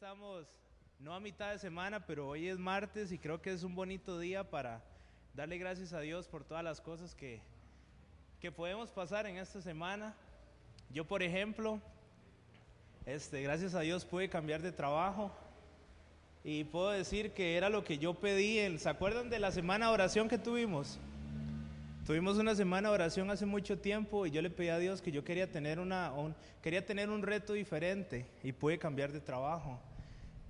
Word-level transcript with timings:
Estamos 0.00 0.46
no 1.00 1.12
a 1.12 1.18
mitad 1.18 1.50
de 1.50 1.58
semana, 1.58 2.06
pero 2.06 2.28
hoy 2.28 2.46
es 2.46 2.56
martes 2.56 3.10
y 3.10 3.18
creo 3.18 3.42
que 3.42 3.50
es 3.50 3.64
un 3.64 3.74
bonito 3.74 4.16
día 4.20 4.48
para 4.48 4.80
darle 5.34 5.58
gracias 5.58 5.92
a 5.92 5.98
Dios 5.98 6.28
por 6.28 6.44
todas 6.44 6.62
las 6.62 6.80
cosas 6.80 7.16
que, 7.16 7.40
que 8.38 8.52
podemos 8.52 8.92
pasar 8.92 9.26
en 9.26 9.38
esta 9.38 9.60
semana. 9.60 10.14
Yo, 10.88 11.04
por 11.04 11.24
ejemplo, 11.24 11.80
este, 13.06 13.42
gracias 13.42 13.74
a 13.74 13.80
Dios 13.80 14.04
pude 14.04 14.28
cambiar 14.28 14.62
de 14.62 14.70
trabajo 14.70 15.32
y 16.44 16.62
puedo 16.62 16.90
decir 16.90 17.32
que 17.32 17.56
era 17.56 17.68
lo 17.68 17.82
que 17.82 17.98
yo 17.98 18.14
pedí. 18.14 18.78
¿Se 18.78 18.88
acuerdan 18.88 19.28
de 19.28 19.40
la 19.40 19.50
semana 19.50 19.88
de 19.88 19.94
oración 19.94 20.28
que 20.28 20.38
tuvimos? 20.38 21.00
Tuvimos 22.06 22.38
una 22.38 22.54
semana 22.54 22.88
de 22.88 22.94
oración 22.94 23.32
hace 23.32 23.46
mucho 23.46 23.80
tiempo 23.80 24.26
y 24.26 24.30
yo 24.30 24.42
le 24.42 24.48
pedí 24.48 24.68
a 24.68 24.78
Dios 24.78 25.02
que 25.02 25.10
yo 25.10 25.24
quería 25.24 25.50
tener, 25.50 25.80
una, 25.80 26.12
un, 26.12 26.36
quería 26.62 26.86
tener 26.86 27.10
un 27.10 27.20
reto 27.20 27.54
diferente 27.54 28.26
y 28.44 28.52
pude 28.52 28.78
cambiar 28.78 29.10
de 29.10 29.20
trabajo. 29.20 29.80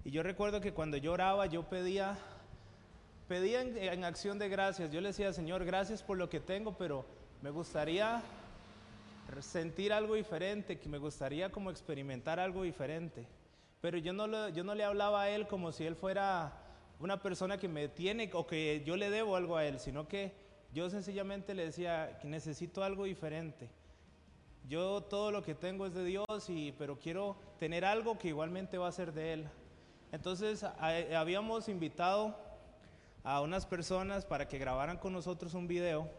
Y 0.05 0.11
yo 0.11 0.23
recuerdo 0.23 0.61
que 0.61 0.73
cuando 0.73 0.97
yo 0.97 1.13
oraba 1.13 1.47
yo 1.47 1.65
pedía, 1.65 2.17
pedía 3.27 3.61
en, 3.61 3.77
en 3.77 4.05
acción 4.05 4.39
de 4.39 4.49
gracias. 4.49 4.91
Yo 4.91 5.01
le 5.01 5.09
decía, 5.09 5.33
Señor, 5.33 5.65
gracias 5.65 6.03
por 6.03 6.17
lo 6.17 6.29
que 6.29 6.41
tengo, 6.41 6.77
pero 6.77 7.05
me 7.43 7.51
gustaría 7.51 8.23
sentir 9.41 9.93
algo 9.93 10.15
diferente, 10.15 10.79
que 10.79 10.89
me 10.89 10.99
gustaría 10.99 11.51
como 11.51 11.71
experimentar 11.71 12.41
algo 12.41 12.63
diferente. 12.63 13.27
Pero 13.81 13.99
yo 13.99 14.13
no, 14.13 14.27
lo, 14.27 14.49
yo 14.49 14.65
no 14.65 14.75
le 14.75 14.85
hablaba 14.85 15.23
a 15.23 15.31
Él 15.31 15.47
como 15.47 15.71
si 15.71 15.85
Él 15.85 15.95
fuera 15.95 16.53
una 16.99 17.23
persona 17.23 17.59
que 17.59 17.69
me 17.69 17.89
tiene 17.89 18.31
o 18.33 18.47
que 18.47 18.83
yo 18.85 18.97
le 18.97 19.11
debo 19.11 19.37
algo 19.37 19.57
a 19.57 19.65
Él, 19.65 19.79
sino 19.79 20.09
que 20.09 20.33
yo 20.73 20.91
sencillamente 20.91 21.55
le 21.55 21.67
decía 21.67 22.19
que 22.21 22.29
necesito 22.29 22.83
algo 22.83 23.05
diferente. 23.05 23.69
Yo 24.69 25.03
todo 25.03 25.31
lo 25.31 25.43
que 25.43 25.55
tengo 25.55 25.87
es 25.87 25.95
de 25.95 26.05
Dios, 26.05 26.49
y, 26.49 26.73
pero 26.73 26.99
quiero 26.99 27.37
tener 27.59 27.85
algo 27.85 28.19
que 28.19 28.29
igualmente 28.29 28.77
va 28.77 28.89
a 28.89 28.93
ser 28.93 29.13
de 29.13 29.35
Él. 29.35 29.49
Entonces 30.13 30.65
habíamos 30.65 31.69
invitado 31.69 32.37
a 33.25 33.41
unas 33.43 33.67
personas 33.67 34.25
para 34.25 34.49
que 34.49 34.59
grabaran 34.59 34.97
con 34.97 35.13
nosotros 35.13 35.55
un 35.55 35.69
video. 35.69 36.11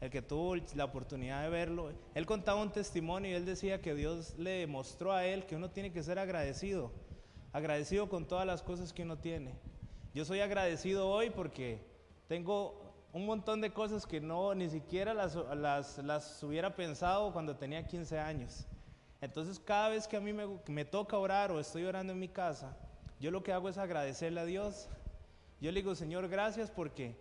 El 0.00 0.10
que 0.10 0.20
tuvo 0.20 0.56
la 0.74 0.84
oportunidad 0.84 1.42
de 1.42 1.48
verlo, 1.48 1.90
él 2.14 2.26
contaba 2.26 2.60
un 2.60 2.70
testimonio 2.70 3.30
y 3.30 3.34
él 3.34 3.46
decía 3.46 3.80
que 3.80 3.94
Dios 3.94 4.34
le 4.38 4.66
mostró 4.66 5.12
a 5.12 5.24
él 5.24 5.46
que 5.46 5.56
uno 5.56 5.70
tiene 5.70 5.90
que 5.90 6.02
ser 6.02 6.18
agradecido, 6.18 6.92
agradecido 7.52 8.08
con 8.08 8.26
todas 8.26 8.46
las 8.46 8.62
cosas 8.62 8.92
que 8.92 9.04
uno 9.04 9.16
tiene. 9.16 9.54
Yo 10.12 10.26
soy 10.26 10.40
agradecido 10.40 11.08
hoy 11.08 11.30
porque 11.30 11.80
tengo 12.28 12.86
un 13.12 13.24
montón 13.24 13.62
de 13.62 13.70
cosas 13.70 14.06
que 14.06 14.20
no 14.20 14.54
ni 14.54 14.68
siquiera 14.68 15.14
las, 15.14 15.34
las, 15.34 16.42
hubiera 16.42 16.76
pensado 16.76 17.32
cuando 17.32 17.56
tenía 17.56 17.86
15 17.86 18.18
años. 18.18 18.66
Entonces 19.22 19.58
cada 19.58 19.88
vez 19.88 20.06
que 20.06 20.18
a 20.18 20.20
mí 20.20 20.34
me, 20.34 20.46
me, 20.66 20.84
toca 20.84 21.16
orar 21.16 21.50
o 21.50 21.58
estoy 21.58 21.84
orando 21.84 22.12
en 22.12 22.18
mi 22.18 22.28
casa, 22.28 22.76
yo 23.20 23.30
lo 23.30 23.42
que 23.42 23.52
hago 23.52 23.68
es 23.68 23.78
agradecerle 23.78 24.40
a 24.40 24.44
Dios. 24.44 24.88
Yo 25.60 25.72
le 25.72 25.80
digo, 25.80 25.94
Señor, 25.94 26.28
gracias 26.28 26.70
porque, 26.70 27.16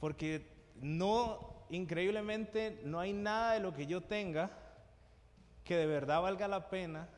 porque 0.00 0.46
no, 0.80 1.54
increíblemente, 1.70 2.80
no 2.84 2.98
hay 3.00 3.12
nada 3.12 3.54
de 3.54 3.60
lo 3.60 3.74
que 3.74 3.86
yo 3.86 4.00
tenga 4.00 4.50
que 5.64 5.76
de 5.76 5.86
verdad 5.86 6.22
valga 6.22 6.48
la 6.48 6.70
pena 6.70 7.08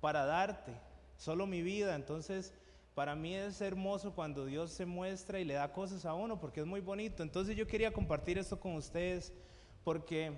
para 0.00 0.24
darte, 0.24 0.72
solo 1.18 1.46
mi 1.46 1.60
vida. 1.60 1.94
Entonces, 1.94 2.54
para 2.94 3.14
mí 3.14 3.34
es 3.34 3.60
hermoso 3.60 4.14
cuando 4.14 4.46
Dios 4.46 4.70
se 4.70 4.86
muestra 4.86 5.38
y 5.38 5.44
le 5.44 5.54
da 5.54 5.72
cosas 5.72 6.06
a 6.06 6.14
uno 6.14 6.40
porque 6.40 6.60
es 6.60 6.66
muy 6.66 6.80
bonito. 6.80 7.22
Entonces 7.22 7.56
yo 7.56 7.66
quería 7.66 7.92
compartir 7.92 8.38
esto 8.38 8.58
con 8.58 8.76
ustedes 8.76 9.34
porque 9.82 10.32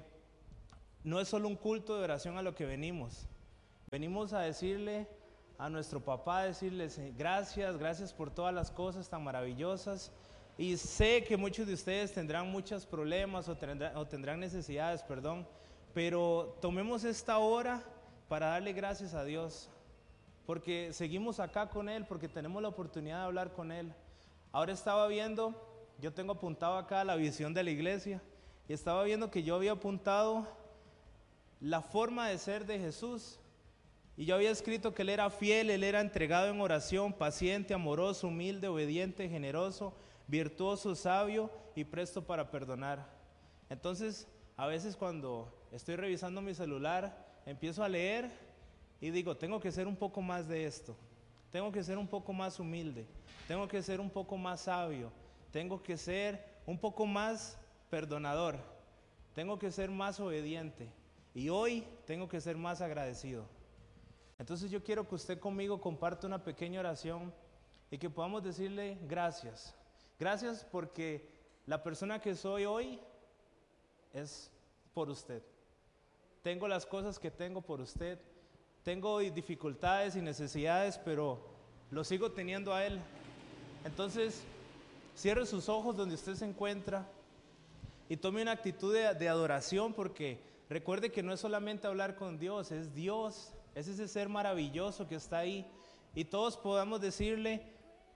no 1.04 1.20
es 1.20 1.28
solo 1.28 1.46
un 1.46 1.54
culto 1.54 1.96
de 1.96 2.02
oración 2.02 2.36
a 2.36 2.42
lo 2.42 2.54
que 2.54 2.66
venimos. 2.66 3.28
Venimos 3.90 4.32
a 4.32 4.40
decirle 4.40 5.06
a 5.58 5.70
nuestro 5.70 6.00
papá, 6.00 6.42
decirle 6.42 6.88
gracias, 7.16 7.76
gracias 7.78 8.12
por 8.12 8.30
todas 8.30 8.54
las 8.54 8.70
cosas 8.70 9.08
tan 9.08 9.24
maravillosas. 9.24 10.12
Y 10.58 10.76
sé 10.76 11.24
que 11.24 11.36
muchos 11.36 11.66
de 11.66 11.74
ustedes 11.74 12.12
tendrán 12.12 12.50
muchos 12.50 12.86
problemas 12.86 13.48
o 13.48 13.56
tendrán, 13.56 13.96
o 13.96 14.06
tendrán 14.06 14.40
necesidades, 14.40 15.02
perdón, 15.02 15.46
pero 15.92 16.56
tomemos 16.60 17.04
esta 17.04 17.38
hora 17.38 17.82
para 18.28 18.48
darle 18.48 18.72
gracias 18.72 19.14
a 19.14 19.24
Dios 19.24 19.70
porque 20.46 20.92
seguimos 20.92 21.40
acá 21.40 21.68
con 21.68 21.88
Él, 21.88 22.06
porque 22.06 22.28
tenemos 22.28 22.62
la 22.62 22.68
oportunidad 22.68 23.18
de 23.18 23.24
hablar 23.24 23.52
con 23.52 23.72
Él. 23.72 23.92
Ahora 24.52 24.72
estaba 24.72 25.08
viendo, 25.08 25.52
yo 26.00 26.14
tengo 26.14 26.32
apuntado 26.34 26.78
acá 26.78 27.02
la 27.02 27.16
visión 27.16 27.52
de 27.52 27.64
la 27.64 27.70
iglesia, 27.70 28.22
y 28.68 28.72
estaba 28.72 29.02
viendo 29.02 29.30
que 29.30 29.42
yo 29.42 29.56
había 29.56 29.72
apuntado 29.72 30.46
la 31.60 31.82
forma 31.82 32.28
de 32.28 32.38
ser 32.38 32.64
de 32.64 32.78
Jesús. 32.78 33.40
Y 34.16 34.24
yo 34.24 34.34
había 34.34 34.50
escrito 34.50 34.94
que 34.94 35.02
Él 35.02 35.10
era 35.10 35.28
fiel, 35.28 35.70
Él 35.70 35.84
era 35.84 36.00
entregado 36.00 36.48
en 36.48 36.60
oración, 36.60 37.12
paciente, 37.12 37.74
amoroso, 37.74 38.28
humilde, 38.28 38.68
obediente, 38.68 39.28
generoso, 39.28 39.94
virtuoso, 40.26 40.94
sabio 40.94 41.50
y 41.74 41.84
presto 41.84 42.24
para 42.24 42.50
perdonar. 42.50 43.06
Entonces, 43.68 44.26
a 44.56 44.66
veces 44.66 44.96
cuando 44.96 45.52
estoy 45.70 45.96
revisando 45.96 46.40
mi 46.40 46.54
celular, 46.54 47.26
empiezo 47.44 47.84
a 47.84 47.88
leer 47.88 48.30
y 49.00 49.10
digo, 49.10 49.36
tengo 49.36 49.60
que 49.60 49.70
ser 49.70 49.86
un 49.86 49.96
poco 49.96 50.22
más 50.22 50.48
de 50.48 50.64
esto, 50.64 50.96
tengo 51.52 51.70
que 51.70 51.84
ser 51.84 51.98
un 51.98 52.08
poco 52.08 52.32
más 52.32 52.58
humilde, 52.58 53.06
tengo 53.46 53.68
que 53.68 53.82
ser 53.82 54.00
un 54.00 54.08
poco 54.08 54.38
más 54.38 54.62
sabio, 54.62 55.12
tengo 55.50 55.82
que 55.82 55.98
ser 55.98 56.42
un 56.64 56.78
poco 56.78 57.04
más 57.04 57.58
perdonador, 57.90 58.56
tengo 59.34 59.58
que 59.58 59.70
ser 59.70 59.90
más 59.90 60.18
obediente 60.20 60.88
y 61.34 61.50
hoy 61.50 61.84
tengo 62.06 62.28
que 62.28 62.40
ser 62.40 62.56
más 62.56 62.80
agradecido. 62.80 63.55
Entonces 64.38 64.70
yo 64.70 64.82
quiero 64.82 65.08
que 65.08 65.14
usted 65.14 65.38
conmigo 65.38 65.80
comparte 65.80 66.26
una 66.26 66.42
pequeña 66.42 66.80
oración 66.80 67.32
y 67.90 67.98
que 67.98 68.10
podamos 68.10 68.42
decirle 68.42 68.98
gracias. 69.08 69.74
Gracias 70.18 70.66
porque 70.70 71.28
la 71.66 71.82
persona 71.82 72.20
que 72.20 72.34
soy 72.34 72.64
hoy 72.64 73.00
es 74.12 74.50
por 74.94 75.10
usted. 75.10 75.42
Tengo 76.42 76.68
las 76.68 76.86
cosas 76.86 77.18
que 77.18 77.30
tengo 77.30 77.60
por 77.60 77.80
usted 77.80 78.18
tengo 78.86 79.18
dificultades 79.18 80.14
y 80.14 80.22
necesidades, 80.22 80.96
pero 81.04 81.40
lo 81.90 82.04
sigo 82.04 82.30
teniendo 82.30 82.72
a 82.72 82.86
Él. 82.86 83.00
Entonces, 83.84 84.44
cierre 85.16 85.44
sus 85.44 85.68
ojos 85.68 85.96
donde 85.96 86.14
usted 86.14 86.36
se 86.36 86.44
encuentra 86.44 87.04
y 88.08 88.16
tome 88.16 88.42
una 88.42 88.52
actitud 88.52 88.94
de, 88.94 89.12
de, 89.12 89.28
adoración 89.28 89.92
porque 89.92 90.38
recuerde 90.70 91.10
que 91.10 91.24
no 91.24 91.32
es 91.32 91.40
solamente 91.40 91.88
hablar 91.88 92.14
con 92.14 92.38
Dios, 92.38 92.70
es 92.70 92.94
Dios, 92.94 93.52
es 93.76 93.88
ese 93.88 94.08
ser 94.08 94.30
maravilloso 94.30 95.06
que 95.06 95.16
está 95.16 95.36
ahí 95.40 95.66
y 96.14 96.24
todos 96.24 96.56
podamos 96.56 96.98
decirle, 97.00 97.62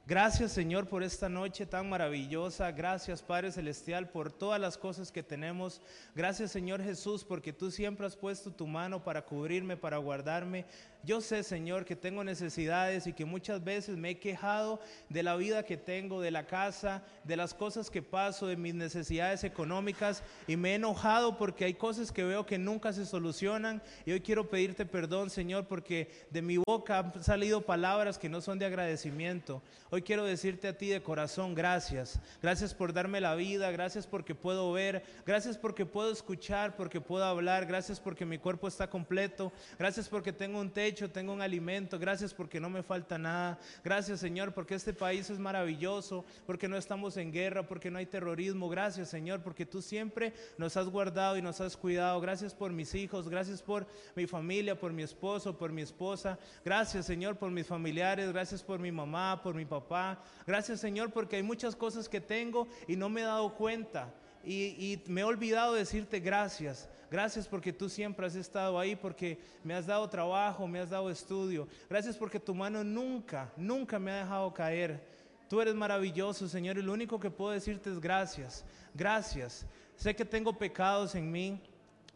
Gracias 0.07 0.51
Señor 0.51 0.89
por 0.89 1.05
esta 1.05 1.29
noche 1.29 1.67
tan 1.67 1.89
maravillosa. 1.89 2.73
Gracias 2.73 3.23
Padre 3.23 3.53
Celestial 3.53 4.09
por 4.09 4.33
todas 4.33 4.61
las 4.61 4.77
cosas 4.77 5.13
que 5.13 5.23
tenemos. 5.23 5.81
Gracias 6.17 6.51
Señor 6.51 6.83
Jesús 6.83 7.23
porque 7.23 7.53
tú 7.53 7.71
siempre 7.71 8.07
has 8.07 8.17
puesto 8.17 8.51
tu 8.51 8.67
mano 8.67 9.05
para 9.05 9.25
cubrirme, 9.25 9.77
para 9.77 9.99
guardarme. 9.99 10.65
Yo 11.03 11.21
sé 11.21 11.43
Señor 11.43 11.85
que 11.85 11.97
tengo 11.97 12.23
necesidades 12.25 13.07
y 13.07 13.15
que 13.15 13.25
muchas 13.25 13.65
veces 13.65 13.97
me 13.97 14.11
he 14.11 14.19
quejado 14.19 14.81
de 15.09 15.23
la 15.23 15.37
vida 15.37 15.65
que 15.65 15.79
tengo, 15.79 16.21
de 16.21 16.31
la 16.31 16.47
casa, 16.47 17.03
de 17.25 17.37
las 17.37 17.55
cosas 17.55 17.91
que 17.91 18.03
paso, 18.03 18.47
de 18.47 18.57
mis 18.57 18.75
necesidades 18.75 19.43
económicas 19.45 20.23
y 20.47 20.57
me 20.57 20.73
he 20.73 20.75
enojado 20.75 21.39
porque 21.39 21.65
hay 21.65 21.75
cosas 21.75 22.13
que 22.13 22.25
veo 22.25 22.45
que 22.45 22.59
nunca 22.59 22.93
se 22.93 23.07
solucionan. 23.07 23.83
Y 24.05 24.13
hoy 24.13 24.21
quiero 24.21 24.51
pedirte 24.51 24.85
perdón 24.85 25.31
Señor 25.31 25.67
porque 25.67 26.11
de 26.31 26.43
mi 26.43 26.59
boca 26.59 26.99
han 26.99 27.25
salido 27.25 27.63
palabras 27.63 28.19
que 28.19 28.29
no 28.29 28.41
son 28.41 28.59
de 28.59 28.67
agradecimiento. 28.67 29.63
Hoy 29.91 30.03
quiero 30.03 30.25
decirte 30.25 30.69
a 30.69 30.77
ti 30.77 30.89
de 30.89 31.03
corazón 31.03 31.55
gracias. 31.55 32.21
Gracias 32.43 32.75
por 32.75 32.93
darme 32.93 33.21
la 33.21 33.35
vida, 33.35 33.71
gracias 33.71 34.07
porque 34.07 34.35
puedo 34.35 34.71
ver, 34.73 35.03
gracias 35.27 35.57
porque 35.57 35.87
puedo 35.87 36.13
escuchar, 36.13 36.77
porque 36.77 37.01
puedo 37.01 37.25
hablar, 37.25 37.67
gracias 37.67 37.99
porque 37.99 38.27
mi 38.27 38.39
cuerpo 38.39 38.69
está 38.69 38.89
completo, 38.89 39.53
gracias 39.79 40.09
porque 40.09 40.33
tengo 40.33 40.61
un 40.61 40.71
techo, 40.71 40.90
tengo 40.93 41.33
un 41.33 41.41
alimento, 41.41 41.99
gracias 41.99 42.35
porque 42.35 42.61
no 42.61 42.69
me 42.69 42.83
falta 42.83 43.19
nada. 43.19 43.59
Gracias 43.85 44.21
Señor 44.21 44.53
porque 44.53 44.75
este 44.75 44.93
país 44.93 45.31
es 45.31 45.39
maravilloso, 45.39 46.25
porque 46.47 46.69
no 46.69 46.77
estamos 46.77 47.17
en 47.17 47.33
guerra, 47.33 47.67
porque 47.67 47.91
no 47.91 47.99
hay 47.99 48.07
terrorismo. 48.07 48.69
Gracias 48.69 49.09
Señor 49.09 49.43
porque 49.43 49.67
tú 49.67 49.81
siempre 49.81 50.33
nos 50.59 50.77
has 50.77 50.89
guardado 50.89 51.37
y 51.37 51.43
nos 51.43 51.61
has 51.61 51.77
cuidado. 51.77 52.21
Gracias 52.21 52.55
por 52.55 52.73
mis 52.73 52.95
hijos, 52.95 53.29
gracias 53.29 53.63
por 53.63 53.87
mi 54.15 54.27
familia, 54.27 54.79
por 54.79 54.93
mi 54.93 55.03
esposo, 55.03 55.57
por 55.57 55.73
mi 55.73 55.83
esposa. 55.83 56.39
Gracias 56.65 57.07
Señor 57.07 57.37
por 57.37 57.51
mis 57.51 57.67
familiares, 57.67 58.33
gracias 58.33 58.63
por 58.63 58.81
mi 58.81 58.93
mamá, 58.93 59.41
por 59.43 59.55
mi 59.55 59.65
papá. 59.65 60.23
Gracias 60.47 60.81
Señor 60.81 61.11
porque 61.11 61.37
hay 61.37 61.43
muchas 61.43 61.77
cosas 61.77 62.09
que 62.09 62.21
tengo 62.21 62.69
y 62.89 62.97
no 62.97 63.09
me 63.09 63.23
he 63.23 63.25
dado 63.25 63.55
cuenta. 63.55 64.13
Y, 64.45 65.03
me 65.07 65.21
he 65.21 65.25
olvidado 65.25 65.75
decirte 65.75 66.21
gracias. 66.21 66.89
Gracias 67.11 67.49
porque 67.49 67.73
tú 67.73 67.89
siempre 67.89 68.27
has 68.27 68.37
estado 68.37 68.79
ahí, 68.79 68.95
porque 68.95 69.39
me 69.65 69.75
has 69.75 69.87
dado 69.87 70.09
trabajo, 70.09 70.69
me 70.69 70.79
has 70.79 70.91
dado 70.91 71.11
estudio. 71.11 71.67
Gracias 71.89 72.17
porque 72.17 72.39
tu 72.39 72.55
mano 72.55 72.85
nunca, 72.85 73.53
nunca 73.57 73.99
me 73.99 74.13
ha 74.13 74.19
dejado 74.19 74.55
caer. 74.55 75.05
Tú 75.49 75.61
eres 75.61 75.75
maravilloso, 75.75 76.47
Señor, 76.47 76.79
y 76.79 76.83
lo 76.83 76.93
único 76.93 77.19
que 77.19 77.29
puedo 77.29 77.51
decirte 77.51 77.91
es 77.91 77.99
gracias. 77.99 78.65
Gracias. 78.95 79.67
Sé 79.97 80.15
que 80.15 80.25
tengo 80.25 80.57
pecados 80.57 81.17
en 81.17 81.33
mí. 81.33 81.61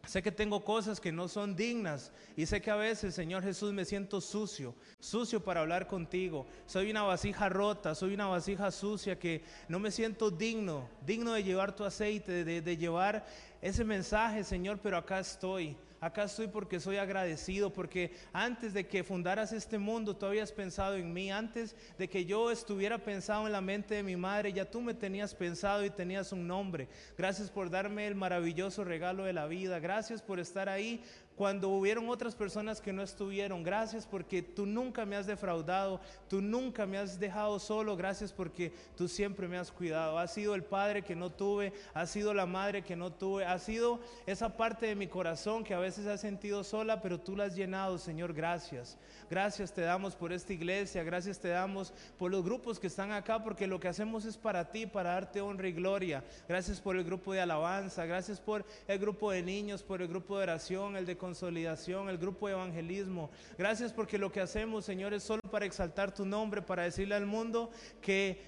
Sé 0.05 0.21
que 0.21 0.31
tengo 0.31 0.63
cosas 0.63 0.99
que 0.99 1.11
no 1.11 1.27
son 1.27 1.55
dignas 1.55 2.11
y 2.35 2.45
sé 2.45 2.61
que 2.61 2.71
a 2.71 2.75
veces, 2.75 3.15
Señor 3.15 3.43
Jesús, 3.43 3.73
me 3.73 3.85
siento 3.85 4.21
sucio, 4.21 4.75
sucio 4.99 5.43
para 5.43 5.61
hablar 5.61 5.87
contigo. 5.87 6.45
Soy 6.65 6.91
una 6.91 7.03
vasija 7.03 7.49
rota, 7.49 7.95
soy 7.95 8.13
una 8.13 8.27
vasija 8.27 8.71
sucia 8.71 9.17
que 9.17 9.43
no 9.67 9.79
me 9.79 9.91
siento 9.91 10.31
digno, 10.31 10.89
digno 11.05 11.33
de 11.33 11.43
llevar 11.43 11.75
tu 11.75 11.83
aceite, 11.83 12.43
de, 12.43 12.61
de 12.61 12.77
llevar 12.77 13.25
ese 13.61 13.83
mensaje, 13.83 14.43
Señor, 14.43 14.79
pero 14.81 14.97
acá 14.97 15.19
estoy. 15.19 15.75
Acá 16.01 16.23
estoy 16.23 16.47
porque 16.47 16.79
soy 16.79 16.97
agradecido, 16.97 17.71
porque 17.71 18.13
antes 18.33 18.73
de 18.73 18.85
que 18.87 19.03
fundaras 19.03 19.53
este 19.53 19.77
mundo, 19.77 20.15
tú 20.15 20.25
habías 20.25 20.51
pensado 20.51 20.95
en 20.95 21.13
mí. 21.13 21.31
Antes 21.31 21.75
de 21.97 22.07
que 22.07 22.25
yo 22.25 22.51
estuviera 22.51 22.97
pensado 22.97 23.45
en 23.45 23.53
la 23.53 23.61
mente 23.61 23.95
de 23.95 24.03
mi 24.03 24.15
madre, 24.15 24.53
ya 24.53 24.69
tú 24.69 24.81
me 24.81 24.93
tenías 24.93 25.33
pensado 25.33 25.83
y 25.85 25.89
tenías 25.89 26.31
un 26.31 26.47
nombre. 26.47 26.87
Gracias 27.17 27.49
por 27.49 27.69
darme 27.69 28.07
el 28.07 28.15
maravilloso 28.15 28.83
regalo 28.83 29.23
de 29.23 29.33
la 29.33 29.47
vida. 29.47 29.79
Gracias 29.79 30.21
por 30.21 30.39
estar 30.39 30.69
ahí 30.69 31.03
cuando 31.35 31.69
hubieron 31.69 32.09
otras 32.09 32.35
personas 32.35 32.79
que 32.79 32.93
no 32.93 33.01
estuvieron. 33.01 33.63
Gracias 33.63 34.05
porque 34.05 34.41
tú 34.41 34.65
nunca 34.65 35.05
me 35.05 35.15
has 35.15 35.27
defraudado, 35.27 35.99
tú 36.29 36.41
nunca 36.41 36.85
me 36.85 36.97
has 36.97 37.19
dejado 37.19 37.59
solo. 37.59 37.97
Gracias 37.97 38.31
porque 38.31 38.73
tú 38.95 39.07
siempre 39.07 39.47
me 39.47 39.57
has 39.57 39.71
cuidado. 39.71 40.17
Has 40.17 40.33
sido 40.33 40.55
el 40.55 40.63
padre 40.63 41.01
que 41.01 41.15
no 41.15 41.31
tuve, 41.31 41.73
has 41.93 42.09
sido 42.09 42.33
la 42.33 42.45
madre 42.45 42.83
que 42.83 42.95
no 42.95 43.11
tuve, 43.11 43.45
has 43.45 43.63
sido 43.63 43.99
esa 44.25 44.55
parte 44.55 44.87
de 44.87 44.95
mi 44.95 45.07
corazón 45.07 45.63
que 45.63 45.73
a 45.73 45.79
veces 45.79 46.07
ha 46.07 46.17
sentido 46.17 46.63
sola, 46.63 47.01
pero 47.01 47.19
tú 47.19 47.35
la 47.35 47.45
has 47.45 47.55
llenado, 47.55 47.97
Señor. 47.97 48.33
Gracias. 48.33 48.97
Gracias 49.29 49.73
te 49.73 49.81
damos 49.81 50.15
por 50.15 50.31
esta 50.31 50.53
iglesia, 50.53 51.03
gracias 51.03 51.39
te 51.39 51.47
damos 51.47 51.93
por 52.17 52.29
los 52.29 52.43
grupos 52.43 52.79
que 52.79 52.87
están 52.87 53.11
acá, 53.11 53.43
porque 53.43 53.65
lo 53.65 53.79
que 53.79 53.87
hacemos 53.87 54.23
es 54.25 54.37
para 54.37 54.71
ti, 54.71 54.85
para 54.85 55.13
darte 55.13 55.41
honra 55.41 55.67
y 55.67 55.73
gloria. 55.73 56.23
Gracias 56.47 56.79
por 56.79 56.95
el 56.95 57.03
grupo 57.03 57.33
de 57.33 57.41
alabanza, 57.41 58.05
gracias 58.05 58.39
por 58.39 58.63
el 58.87 58.99
grupo 58.99 59.31
de 59.31 59.41
niños, 59.41 59.81
por 59.81 60.01
el 60.01 60.07
grupo 60.07 60.37
de 60.37 60.43
oración, 60.43 60.95
el 60.95 61.07
de 61.07 61.17
consolidación, 61.25 62.07
el 62.07 62.19
grupo 62.19 62.47
de 62.47 62.53
evangelismo. 62.53 63.31
Gracias 63.57 63.91
porque 63.91 64.19
lo 64.19 64.31
que 64.31 64.41
hacemos, 64.41 64.85
Señor, 64.85 65.11
es 65.11 65.23
solo 65.23 65.41
para 65.49 65.65
exaltar 65.65 66.13
tu 66.13 66.23
nombre, 66.23 66.61
para 66.61 66.83
decirle 66.83 67.15
al 67.15 67.25
mundo 67.25 67.71
que 67.99 68.43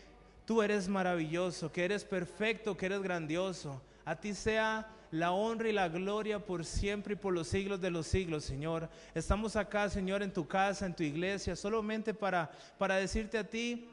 tú 0.46 0.62
eres 0.62 0.88
maravilloso, 0.88 1.72
que 1.72 1.86
eres 1.86 2.06
perfecto, 2.06 2.78
que 2.78 2.86
eres 2.86 3.02
grandioso. 3.02 3.82
A 4.06 4.16
ti 4.16 4.36
sea 4.36 4.88
la 5.10 5.32
honra 5.32 5.70
y 5.70 5.74
la 5.74 5.90
gloria 5.90 6.38
por 6.38 6.66
siempre 6.66 7.14
y 7.14 7.18
por 7.18 7.34
los 7.34 7.48
siglos 7.48 7.82
de 7.82 7.90
los 7.90 8.06
siglos, 8.06 8.44
Señor. 8.44 8.90
Estamos 9.16 9.56
acá, 9.56 9.90
Señor, 9.90 10.22
en 10.22 10.32
tu 10.32 10.48
casa, 10.48 10.86
en 10.86 10.96
tu 10.96 11.02
iglesia, 11.02 11.56
solamente 11.56 12.14
para, 12.14 12.52
para 12.78 12.98
decirte 12.98 13.40
a 13.40 13.50
ti 13.50 13.90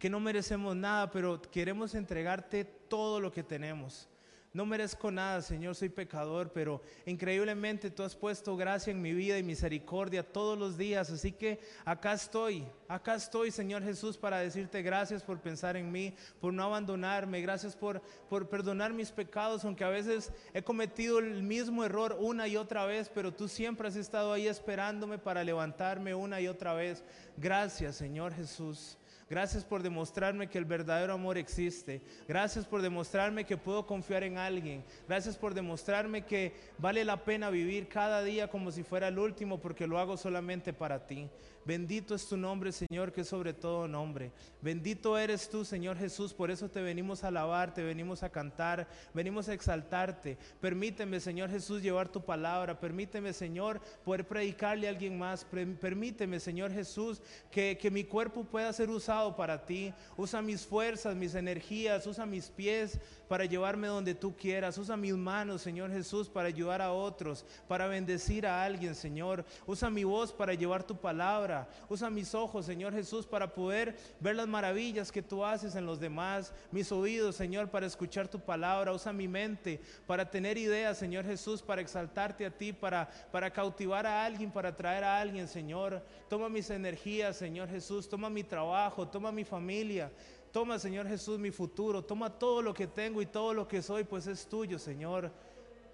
que 0.00 0.10
no 0.10 0.18
merecemos 0.18 0.74
nada, 0.74 1.12
pero 1.12 1.40
queremos 1.40 1.94
entregarte 1.94 2.64
todo 2.64 3.20
lo 3.20 3.30
que 3.30 3.44
tenemos. 3.44 4.08
No 4.56 4.64
merezco 4.64 5.10
nada, 5.10 5.42
Señor, 5.42 5.74
soy 5.74 5.90
pecador, 5.90 6.50
pero 6.50 6.80
increíblemente 7.04 7.90
tú 7.90 8.02
has 8.02 8.16
puesto 8.16 8.56
gracia 8.56 8.90
en 8.90 9.02
mi 9.02 9.12
vida 9.12 9.38
y 9.38 9.42
misericordia 9.42 10.22
todos 10.22 10.58
los 10.58 10.78
días. 10.78 11.10
Así 11.10 11.30
que 11.30 11.60
acá 11.84 12.14
estoy, 12.14 12.66
acá 12.88 13.16
estoy, 13.16 13.50
Señor 13.50 13.82
Jesús, 13.82 14.16
para 14.16 14.38
decirte 14.38 14.80
gracias 14.80 15.22
por 15.22 15.42
pensar 15.42 15.76
en 15.76 15.92
mí, 15.92 16.14
por 16.40 16.54
no 16.54 16.62
abandonarme, 16.62 17.42
gracias 17.42 17.76
por, 17.76 18.00
por 18.30 18.48
perdonar 18.48 18.94
mis 18.94 19.12
pecados, 19.12 19.62
aunque 19.62 19.84
a 19.84 19.90
veces 19.90 20.32
he 20.54 20.62
cometido 20.62 21.18
el 21.18 21.42
mismo 21.42 21.84
error 21.84 22.16
una 22.18 22.48
y 22.48 22.56
otra 22.56 22.86
vez, 22.86 23.10
pero 23.14 23.34
tú 23.34 23.48
siempre 23.48 23.88
has 23.88 23.96
estado 23.96 24.32
ahí 24.32 24.48
esperándome 24.48 25.18
para 25.18 25.44
levantarme 25.44 26.14
una 26.14 26.40
y 26.40 26.48
otra 26.48 26.72
vez. 26.72 27.04
Gracias, 27.36 27.96
Señor 27.96 28.32
Jesús. 28.32 28.96
Gracias 29.28 29.64
por 29.64 29.82
demostrarme 29.82 30.48
que 30.48 30.56
el 30.56 30.64
verdadero 30.64 31.12
amor 31.12 31.36
existe. 31.36 32.00
Gracias 32.28 32.64
por 32.64 32.80
demostrarme 32.80 33.44
que 33.44 33.56
puedo 33.56 33.84
confiar 33.84 34.22
en 34.22 34.38
alguien. 34.38 34.84
Gracias 35.08 35.36
por 35.36 35.52
demostrarme 35.52 36.24
que 36.24 36.54
vale 36.78 37.04
la 37.04 37.24
pena 37.24 37.50
vivir 37.50 37.88
cada 37.88 38.22
día 38.22 38.48
como 38.48 38.70
si 38.70 38.84
fuera 38.84 39.08
el 39.08 39.18
último 39.18 39.60
porque 39.60 39.88
lo 39.88 39.98
hago 39.98 40.16
solamente 40.16 40.72
para 40.72 41.08
ti. 41.08 41.28
Bendito 41.64 42.14
es 42.14 42.28
tu 42.28 42.36
nombre, 42.36 42.70
Señor, 42.70 43.12
que 43.12 43.22
es 43.22 43.28
sobre 43.28 43.52
todo 43.52 43.88
nombre. 43.88 44.30
Bendito 44.62 45.18
eres 45.18 45.50
tú, 45.50 45.64
Señor 45.64 45.98
Jesús. 45.98 46.32
Por 46.32 46.52
eso 46.52 46.68
te 46.68 46.80
venimos 46.80 47.24
a 47.24 47.28
alabar, 47.28 47.74
te 47.74 47.82
venimos 47.82 48.22
a 48.22 48.30
cantar, 48.30 48.86
venimos 49.12 49.48
a 49.48 49.54
exaltarte. 49.54 50.38
Permíteme, 50.60 51.18
Señor 51.18 51.50
Jesús, 51.50 51.82
llevar 51.82 52.08
tu 52.08 52.24
palabra. 52.24 52.78
Permíteme, 52.78 53.32
Señor, 53.32 53.80
poder 54.04 54.28
predicarle 54.28 54.86
a 54.86 54.90
alguien 54.90 55.18
más. 55.18 55.44
Permíteme, 55.44 56.38
Señor 56.38 56.70
Jesús, 56.70 57.20
que, 57.50 57.76
que 57.76 57.90
mi 57.90 58.04
cuerpo 58.04 58.44
pueda 58.44 58.72
ser 58.72 58.88
usado 58.88 59.15
para 59.36 59.64
ti. 59.64 59.92
Usa 60.16 60.42
mis 60.42 60.66
fuerzas, 60.66 61.14
mis 61.14 61.34
energías, 61.34 62.06
usa 62.06 62.26
mis 62.26 62.48
pies 62.48 62.98
para 63.28 63.44
llevarme 63.44 63.88
donde 63.88 64.14
tú 64.14 64.36
quieras. 64.36 64.78
Usa 64.78 64.96
mis 64.96 65.14
manos, 65.14 65.62
Señor 65.62 65.90
Jesús, 65.90 66.28
para 66.28 66.48
ayudar 66.48 66.82
a 66.82 66.92
otros, 66.92 67.44
para 67.68 67.86
bendecir 67.86 68.46
a 68.46 68.64
alguien, 68.64 68.94
Señor. 68.94 69.44
Usa 69.66 69.90
mi 69.90 70.04
voz 70.04 70.32
para 70.32 70.54
llevar 70.54 70.84
tu 70.84 70.96
palabra. 70.96 71.68
Usa 71.88 72.10
mis 72.10 72.34
ojos, 72.34 72.66
Señor 72.66 72.92
Jesús, 72.92 73.26
para 73.26 73.52
poder 73.52 73.96
ver 74.20 74.36
las 74.36 74.46
maravillas 74.46 75.10
que 75.10 75.22
tú 75.22 75.44
haces 75.44 75.74
en 75.74 75.86
los 75.86 76.00
demás. 76.00 76.52
Mis 76.70 76.92
oídos, 76.92 77.36
Señor, 77.36 77.68
para 77.68 77.86
escuchar 77.86 78.28
tu 78.28 78.38
palabra. 78.38 78.92
Usa 78.92 79.12
mi 79.12 79.28
mente 79.28 79.80
para 80.06 80.30
tener 80.30 80.58
ideas, 80.58 80.98
Señor 80.98 81.24
Jesús, 81.24 81.62
para 81.62 81.80
exaltarte 81.80 82.46
a 82.46 82.50
ti, 82.50 82.72
para, 82.72 83.08
para 83.32 83.50
cautivar 83.50 84.06
a 84.06 84.24
alguien, 84.24 84.50
para 84.50 84.76
traer 84.76 85.04
a 85.04 85.20
alguien, 85.20 85.48
Señor. 85.48 86.02
Toma 86.28 86.48
mis 86.48 86.70
energías, 86.70 87.36
Señor 87.36 87.68
Jesús. 87.68 88.08
Toma 88.08 88.30
mi 88.30 88.44
trabajo, 88.44 89.05
toma 89.10 89.32
mi 89.32 89.44
familia. 89.44 90.10
Toma, 90.52 90.78
Señor 90.78 91.06
Jesús, 91.06 91.38
mi 91.38 91.50
futuro. 91.50 92.02
Toma 92.02 92.30
todo 92.30 92.62
lo 92.62 92.72
que 92.72 92.86
tengo 92.86 93.20
y 93.20 93.26
todo 93.26 93.52
lo 93.52 93.68
que 93.68 93.82
soy, 93.82 94.04
pues 94.04 94.26
es 94.26 94.46
tuyo, 94.46 94.78
Señor. 94.78 95.30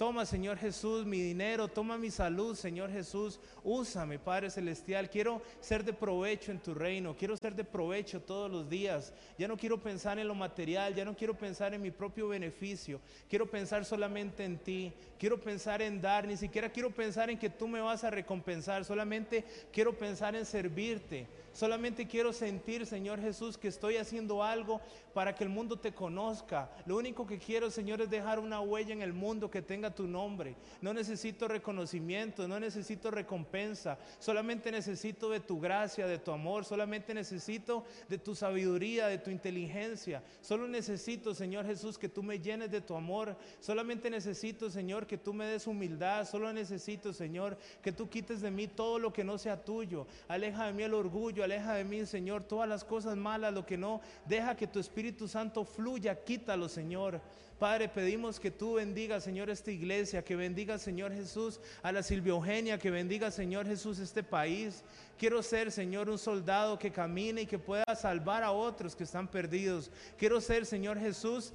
Toma, 0.03 0.27
Señor 0.27 0.59
Jesús, 0.59 1.07
mi 1.07 1.21
dinero, 1.21 1.69
toma 1.69 1.97
mi 1.97 2.11
salud, 2.11 2.57
Señor 2.57 2.91
Jesús. 2.91 3.39
Úsame, 3.63 4.19
Padre 4.19 4.51
Celestial. 4.51 5.09
Quiero 5.09 5.41
ser 5.61 5.85
de 5.85 5.93
provecho 5.93 6.51
en 6.51 6.59
tu 6.59 6.75
reino. 6.75 7.17
Quiero 7.17 7.37
ser 7.37 7.55
de 7.55 7.63
provecho 7.63 8.21
todos 8.21 8.51
los 8.51 8.69
días. 8.69 9.13
Ya 9.39 9.47
no 9.47 9.57
quiero 9.57 9.81
pensar 9.81 10.19
en 10.19 10.27
lo 10.27 10.35
material, 10.35 10.95
ya 10.95 11.05
no 11.05 11.15
quiero 11.15 11.39
pensar 11.39 11.73
en 11.73 11.83
mi 11.83 11.93
propio 11.93 12.27
beneficio. 12.27 13.01
Quiero 13.29 13.49
pensar 13.49 13.85
solamente 13.85 14.45
en 14.45 14.59
ti. 14.59 14.93
Quiero 15.19 15.41
pensar 15.41 15.81
en 15.83 16.01
dar, 16.01 16.27
ni 16.27 16.37
siquiera 16.37 16.71
quiero 16.71 16.91
pensar 16.91 17.31
en 17.31 17.39
que 17.39 17.51
tú 17.51 17.69
me 17.69 17.81
vas 17.81 18.03
a 18.03 18.11
recompensar. 18.11 18.85
Solamente 18.85 19.45
quiero 19.73 19.97
pensar 19.97 20.35
en 20.35 20.45
servirte. 20.45 21.29
Solamente 21.53 22.07
quiero 22.07 22.33
sentir, 22.33 22.87
Señor 22.87 23.21
Jesús, 23.21 23.59
que 23.59 23.69
estoy 23.69 23.97
haciendo 23.97 24.43
algo 24.43 24.81
para 25.13 25.35
que 25.35 25.45
el 25.45 25.51
mundo 25.51 25.79
te 25.79 25.93
conozca. 25.93 26.71
Lo 26.87 26.97
único 26.97 27.27
que 27.27 27.39
quiero, 27.39 27.71
Señor, 27.71 28.01
es 28.01 28.11
dejar 28.11 28.39
una 28.39 28.61
huella 28.61 28.93
en 28.93 29.03
el 29.03 29.13
mundo 29.13 29.51
que 29.51 29.61
tenga 29.61 29.95
tu 29.95 30.07
nombre. 30.07 30.57
No 30.81 30.95
necesito 30.95 31.49
reconocimiento, 31.49 32.49
no 32.49 32.59
necesito 32.59 33.11
recompensa. 33.11 33.99
Solamente 34.19 34.73
necesito 34.73 35.29
de 35.29 35.41
tu 35.41 35.61
gracia, 35.61 36.07
de 36.07 36.19
tu 36.19 36.31
amor. 36.31 36.65
Solamente 36.65 37.13
necesito 37.13 37.85
de 38.09 38.19
tu 38.19 38.35
sabiduría, 38.35 39.07
de 39.07 39.19
tu 39.19 39.31
inteligencia. 39.31 40.23
Solo 40.41 40.67
necesito, 40.69 41.35
Señor 41.35 41.67
Jesús, 41.67 41.99
que 41.99 42.09
tú 42.09 42.23
me 42.23 42.39
llenes 42.39 42.71
de 42.71 42.81
tu 42.81 42.95
amor. 42.95 43.37
Solamente 43.61 44.09
necesito, 44.09 44.71
Señor, 44.71 45.07
que 45.07 45.19
tú 45.19 45.35
me 45.35 45.47
des 45.47 45.67
humildad. 45.67 46.27
Solo 46.27 46.53
necesito, 46.53 47.13
Señor, 47.13 47.59
que 47.83 47.93
tú 47.93 48.09
quites 48.09 48.41
de 48.41 48.51
mí 48.51 48.69
todo 48.69 48.99
lo 48.99 49.13
que 49.13 49.25
no 49.25 49.37
sea 49.37 49.63
tuyo. 49.63 50.07
Aleja 50.29 50.67
de 50.67 50.73
mí 50.73 50.83
el 50.83 50.95
orgullo 50.95 51.42
aleja 51.45 51.75
de 51.75 51.85
mí, 51.85 52.07
Señor, 52.07 52.45
todas 52.45 52.69
las 52.69 52.85
cosas 52.85 53.17
malas, 53.17 53.53
lo 53.53 53.67
que 53.67 53.77
no, 53.77 54.01
deja 54.27 54.57
que 54.57 54.67
tu 54.67 54.79
Espíritu 54.79 55.29
Santo 55.29 55.65
fluya, 55.65 56.25
quítalo, 56.25 56.69
Señor. 56.69 57.21
Padre, 57.59 57.89
pedimos 57.89 58.41
que 58.41 58.51
tú 58.51 58.75
bendigas, 58.75 59.23
Señor, 59.23 59.49
esta 59.49 59.71
iglesia, 59.71 60.25
que 60.25 60.35
bendiga, 60.35 60.79
Señor 60.79 61.13
Jesús, 61.13 61.61
a 61.85 61.93
la 61.93 62.03
Silvia 62.03 62.31
Eugenia, 62.31 62.77
que 62.77 62.91
bendiga, 62.91 63.31
Señor 63.31 63.69
Jesús, 63.69 64.01
este 64.01 64.25
país. 64.25 64.83
Quiero 65.17 65.43
ser, 65.45 65.71
Señor, 65.71 66.11
un 66.11 66.19
soldado 66.19 66.77
que 66.77 66.91
camine 66.91 67.43
y 67.43 67.47
que 67.47 67.61
pueda 67.61 67.85
salvar 67.95 68.43
a 68.43 68.51
otros 68.51 68.97
que 68.97 69.05
están 69.05 69.29
perdidos. 69.29 69.93
Quiero 70.19 70.41
ser, 70.41 70.67
Señor 70.67 70.99
Jesús, 70.99 71.53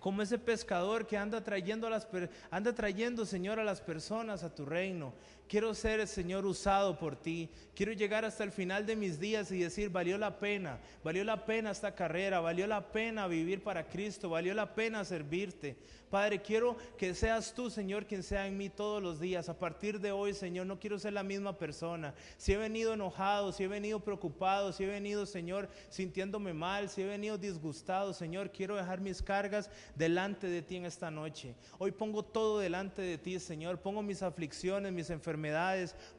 como 0.00 0.22
ese 0.22 0.38
pescador 0.38 1.06
que 1.06 1.18
anda 1.18 1.42
trayendo, 1.42 1.86
a 1.86 1.90
las, 1.90 2.08
anda 2.50 2.74
trayendo, 2.74 3.26
Señor, 3.26 3.58
a 3.60 3.64
las 3.64 3.82
personas 3.82 4.42
a 4.42 4.54
tu 4.54 4.64
reino. 4.64 5.12
Quiero 5.48 5.72
ser, 5.72 6.06
Señor, 6.06 6.44
usado 6.44 6.98
por 6.98 7.16
ti. 7.16 7.48
Quiero 7.74 7.92
llegar 7.92 8.24
hasta 8.26 8.44
el 8.44 8.52
final 8.52 8.84
de 8.84 8.96
mis 8.96 9.18
días 9.18 9.50
y 9.50 9.60
decir, 9.60 9.88
valió 9.88 10.18
la 10.18 10.38
pena, 10.38 10.78
valió 11.02 11.24
la 11.24 11.46
pena 11.46 11.70
esta 11.70 11.94
carrera, 11.94 12.40
valió 12.40 12.66
la 12.66 12.92
pena 12.92 13.26
vivir 13.26 13.62
para 13.62 13.88
Cristo, 13.88 14.28
valió 14.28 14.52
la 14.52 14.74
pena 14.74 15.06
servirte. 15.06 15.76
Padre, 16.10 16.40
quiero 16.40 16.76
que 16.96 17.14
seas 17.14 17.54
tú, 17.54 17.70
Señor, 17.70 18.06
quien 18.06 18.22
sea 18.22 18.46
en 18.46 18.56
mí 18.56 18.68
todos 18.68 19.02
los 19.02 19.20
días. 19.20 19.48
A 19.48 19.58
partir 19.58 20.00
de 20.00 20.10
hoy, 20.10 20.34
Señor, 20.34 20.66
no 20.66 20.78
quiero 20.80 20.98
ser 20.98 21.12
la 21.12 21.22
misma 21.22 21.56
persona. 21.56 22.14
Si 22.36 22.52
he 22.52 22.56
venido 22.56 22.94
enojado, 22.94 23.52
si 23.52 23.64
he 23.64 23.68
venido 23.68 24.00
preocupado, 24.00 24.72
si 24.72 24.84
he 24.84 24.86
venido, 24.86 25.24
Señor, 25.24 25.68
sintiéndome 25.88 26.52
mal, 26.52 26.88
si 26.88 27.02
he 27.02 27.06
venido 27.06 27.38
disgustado, 27.38 28.12
Señor, 28.12 28.50
quiero 28.50 28.76
dejar 28.76 29.00
mis 29.00 29.22
cargas 29.22 29.70
delante 29.94 30.46
de 30.46 30.62
ti 30.62 30.76
en 30.76 30.86
esta 30.86 31.10
noche. 31.10 31.54
Hoy 31.78 31.92
pongo 31.92 32.22
todo 32.22 32.58
delante 32.58 33.02
de 33.02 33.18
ti, 33.18 33.38
Señor. 33.38 33.78
Pongo 33.78 34.02
mis 34.02 34.22
aflicciones, 34.22 34.92
mis 34.92 35.10
enfermedades. 35.10 35.37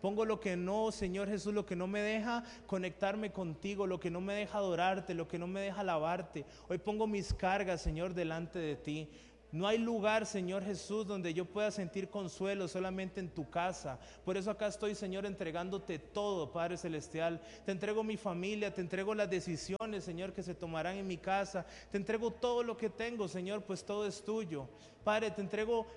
Pongo 0.01 0.25
lo 0.25 0.39
que 0.39 0.55
no, 0.55 0.91
Señor 0.91 1.27
Jesús, 1.27 1.53
lo 1.53 1.65
que 1.65 1.75
no 1.75 1.87
me 1.87 2.01
deja 2.01 2.43
conectarme 2.67 3.31
contigo, 3.31 3.87
lo 3.87 3.99
que 3.99 4.09
no 4.09 4.21
me 4.21 4.33
deja 4.33 4.57
adorarte, 4.57 5.13
lo 5.13 5.27
que 5.27 5.39
no 5.39 5.47
me 5.47 5.61
deja 5.61 5.81
alabarte. 5.81 6.45
Hoy 6.67 6.77
pongo 6.77 7.07
mis 7.07 7.33
cargas, 7.33 7.81
Señor, 7.81 8.13
delante 8.13 8.59
de 8.59 8.75
ti. 8.75 9.09
No 9.51 9.67
hay 9.67 9.79
lugar, 9.79 10.27
Señor 10.27 10.63
Jesús, 10.63 11.07
donde 11.07 11.33
yo 11.33 11.43
pueda 11.43 11.71
sentir 11.71 12.09
consuelo 12.09 12.67
solamente 12.67 13.19
en 13.19 13.29
tu 13.29 13.49
casa. 13.49 13.99
Por 14.23 14.37
eso 14.37 14.51
acá 14.51 14.67
estoy, 14.67 14.93
Señor, 14.93 15.25
entregándote 15.25 15.97
todo, 15.97 16.51
Padre 16.51 16.77
Celestial. 16.77 17.41
Te 17.65 17.71
entrego 17.71 18.03
mi 18.03 18.15
familia, 18.15 18.71
te 18.71 18.81
entrego 18.81 19.15
las 19.15 19.27
decisiones, 19.27 20.03
Señor, 20.03 20.33
que 20.33 20.43
se 20.43 20.53
tomarán 20.53 20.97
en 20.97 21.07
mi 21.07 21.17
casa. 21.17 21.65
Te 21.89 21.97
entrego 21.97 22.29
todo 22.29 22.61
lo 22.61 22.77
que 22.77 22.91
tengo, 22.91 23.27
Señor, 23.27 23.63
pues 23.63 23.83
todo 23.83 24.05
es 24.05 24.23
tuyo. 24.23 24.67
Padre, 25.03 25.31
te 25.31 25.41
entrego 25.41 25.87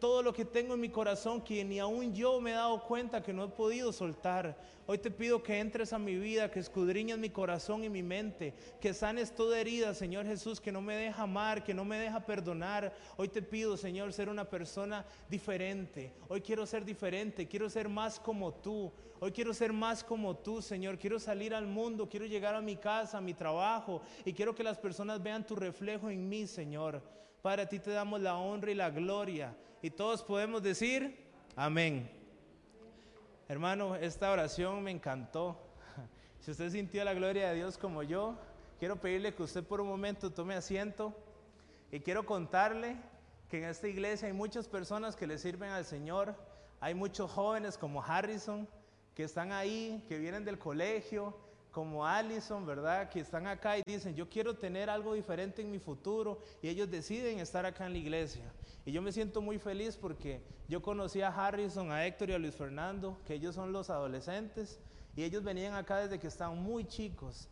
todo 0.00 0.22
lo 0.22 0.32
que 0.32 0.46
tengo 0.46 0.74
en 0.74 0.80
mi 0.80 0.88
corazón 0.88 1.42
que 1.42 1.62
ni 1.62 1.78
aún 1.78 2.14
yo 2.14 2.40
me 2.40 2.50
he 2.50 2.54
dado 2.54 2.82
cuenta 2.82 3.22
que 3.22 3.34
no 3.34 3.44
he 3.44 3.48
podido 3.48 3.92
soltar. 3.92 4.56
Hoy 4.86 4.98
te 4.98 5.10
pido 5.10 5.42
que 5.42 5.60
entres 5.60 5.92
a 5.92 5.98
mi 5.98 6.16
vida, 6.16 6.50
que 6.50 6.58
escudriñes 6.58 7.18
mi 7.18 7.30
corazón 7.30 7.84
y 7.84 7.90
mi 7.90 8.02
mente, 8.02 8.54
que 8.80 8.94
sanes 8.94 9.34
toda 9.34 9.60
herida, 9.60 9.94
Señor 9.94 10.26
Jesús, 10.26 10.60
que 10.60 10.72
no 10.72 10.80
me 10.80 10.96
deja 10.96 11.22
amar, 11.22 11.62
que 11.62 11.74
no 11.74 11.84
me 11.84 11.98
deja 11.98 12.24
perdonar. 12.26 12.92
Hoy 13.18 13.28
te 13.28 13.42
pido, 13.42 13.76
Señor, 13.76 14.12
ser 14.12 14.30
una 14.30 14.48
persona 14.48 15.04
diferente. 15.28 16.12
Hoy 16.28 16.40
quiero 16.40 16.66
ser 16.66 16.84
diferente, 16.84 17.46
quiero 17.46 17.68
ser 17.68 17.88
más 17.88 18.18
como 18.18 18.54
tú. 18.54 18.90
Hoy 19.20 19.32
quiero 19.32 19.52
ser 19.52 19.72
más 19.72 20.02
como 20.02 20.34
tú, 20.34 20.62
Señor. 20.62 20.98
Quiero 20.98 21.20
salir 21.20 21.54
al 21.54 21.66
mundo, 21.66 22.08
quiero 22.08 22.24
llegar 22.24 22.54
a 22.54 22.62
mi 22.62 22.76
casa, 22.76 23.18
a 23.18 23.20
mi 23.20 23.34
trabajo 23.34 24.00
y 24.24 24.32
quiero 24.32 24.54
que 24.54 24.64
las 24.64 24.78
personas 24.78 25.22
vean 25.22 25.46
tu 25.46 25.54
reflejo 25.54 26.08
en 26.08 26.26
mí, 26.26 26.46
Señor. 26.46 27.02
Para 27.42 27.68
ti 27.68 27.78
te 27.78 27.90
damos 27.90 28.20
la 28.20 28.36
honra 28.36 28.70
y 28.70 28.74
la 28.74 28.90
gloria. 28.90 29.54
Y 29.82 29.88
todos 29.88 30.22
podemos 30.22 30.62
decir, 30.62 31.26
amén. 31.56 32.10
Hermano, 33.48 33.96
esta 33.96 34.30
oración 34.30 34.82
me 34.82 34.90
encantó. 34.90 35.58
Si 36.40 36.50
usted 36.50 36.70
sintió 36.70 37.04
la 37.04 37.14
gloria 37.14 37.48
de 37.48 37.56
Dios 37.56 37.76
como 37.76 38.02
yo, 38.02 38.34
quiero 38.78 38.96
pedirle 38.96 39.34
que 39.34 39.42
usted 39.42 39.62
por 39.62 39.80
un 39.80 39.88
momento 39.88 40.30
tome 40.30 40.54
asiento 40.54 41.14
y 41.92 42.00
quiero 42.00 42.24
contarle 42.24 42.96
que 43.50 43.58
en 43.58 43.64
esta 43.64 43.88
iglesia 43.88 44.28
hay 44.28 44.32
muchas 44.32 44.66
personas 44.68 45.16
que 45.16 45.26
le 45.26 45.36
sirven 45.36 45.70
al 45.70 45.84
Señor. 45.84 46.34
Hay 46.80 46.94
muchos 46.94 47.30
jóvenes 47.30 47.76
como 47.76 48.02
Harrison 48.02 48.68
que 49.14 49.24
están 49.24 49.52
ahí, 49.52 50.04
que 50.08 50.18
vienen 50.18 50.44
del 50.44 50.58
colegio, 50.58 51.36
como 51.70 52.06
Allison, 52.06 52.66
¿verdad? 52.66 53.08
Que 53.08 53.20
están 53.20 53.46
acá 53.46 53.78
y 53.78 53.82
dicen, 53.86 54.14
yo 54.14 54.28
quiero 54.28 54.56
tener 54.56 54.90
algo 54.90 55.14
diferente 55.14 55.62
en 55.62 55.70
mi 55.70 55.78
futuro 55.78 56.40
y 56.62 56.68
ellos 56.68 56.90
deciden 56.90 57.38
estar 57.38 57.64
acá 57.66 57.86
en 57.86 57.92
la 57.92 57.98
iglesia. 57.98 58.52
Y 58.84 58.92
yo 58.92 59.02
me 59.02 59.12
siento 59.12 59.40
muy 59.40 59.58
feliz 59.58 59.96
porque 59.96 60.42
yo 60.68 60.82
conocí 60.82 61.22
a 61.22 61.28
Harrison, 61.28 61.92
a 61.92 62.06
Héctor 62.06 62.30
y 62.30 62.32
a 62.32 62.38
Luis 62.38 62.54
Fernando, 62.54 63.18
que 63.24 63.34
ellos 63.34 63.54
son 63.54 63.72
los 63.72 63.90
adolescentes 63.90 64.80
y 65.16 65.22
ellos 65.22 65.42
venían 65.42 65.74
acá 65.74 65.98
desde 65.98 66.18
que 66.18 66.26
estaban 66.26 66.62
muy 66.62 66.84
chicos. 66.86 67.48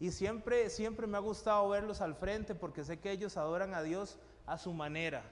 Y 0.00 0.10
siempre, 0.10 0.70
siempre 0.70 1.06
me 1.06 1.16
ha 1.16 1.20
gustado 1.20 1.68
verlos 1.68 2.00
al 2.00 2.14
frente 2.14 2.54
porque 2.54 2.84
sé 2.84 3.00
que 3.00 3.10
ellos 3.10 3.36
adoran 3.36 3.74
a 3.74 3.82
Dios 3.82 4.18
a 4.46 4.58
su 4.58 4.72
manera. 4.72 5.22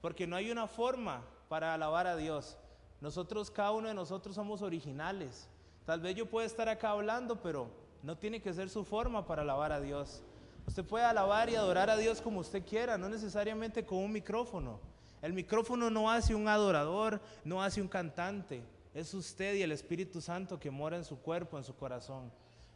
Porque 0.00 0.26
no 0.26 0.36
hay 0.36 0.50
una 0.50 0.66
forma 0.66 1.22
para 1.48 1.74
alabar 1.74 2.06
a 2.06 2.16
Dios. 2.16 2.56
Nosotros, 3.00 3.50
cada 3.50 3.70
uno 3.72 3.88
de 3.88 3.94
nosotros 3.94 4.34
somos 4.34 4.62
originales. 4.62 5.48
Tal 5.88 6.00
vez 6.00 6.14
yo 6.14 6.26
pueda 6.26 6.46
estar 6.46 6.68
acá 6.68 6.90
hablando, 6.90 7.40
pero 7.40 7.70
no 8.02 8.14
tiene 8.14 8.42
que 8.42 8.52
ser 8.52 8.68
su 8.68 8.84
forma 8.84 9.24
para 9.24 9.40
alabar 9.40 9.72
a 9.72 9.80
Dios. 9.80 10.22
Usted 10.66 10.84
puede 10.84 11.06
alabar 11.06 11.48
y 11.48 11.54
adorar 11.54 11.88
a 11.88 11.96
Dios 11.96 12.20
como 12.20 12.40
usted 12.40 12.62
quiera, 12.62 12.98
no 12.98 13.08
necesariamente 13.08 13.86
con 13.86 13.96
un 13.96 14.12
micrófono. 14.12 14.80
El 15.22 15.32
micrófono 15.32 15.88
no 15.88 16.10
hace 16.10 16.34
un 16.34 16.46
adorador, 16.46 17.22
no 17.42 17.62
hace 17.62 17.80
un 17.80 17.88
cantante. 17.88 18.62
Es 18.92 19.14
usted 19.14 19.54
y 19.54 19.62
el 19.62 19.72
Espíritu 19.72 20.20
Santo 20.20 20.60
que 20.60 20.70
mora 20.70 20.98
en 20.98 21.06
su 21.06 21.18
cuerpo, 21.20 21.56
en 21.56 21.64
su 21.64 21.74
corazón. 21.74 22.30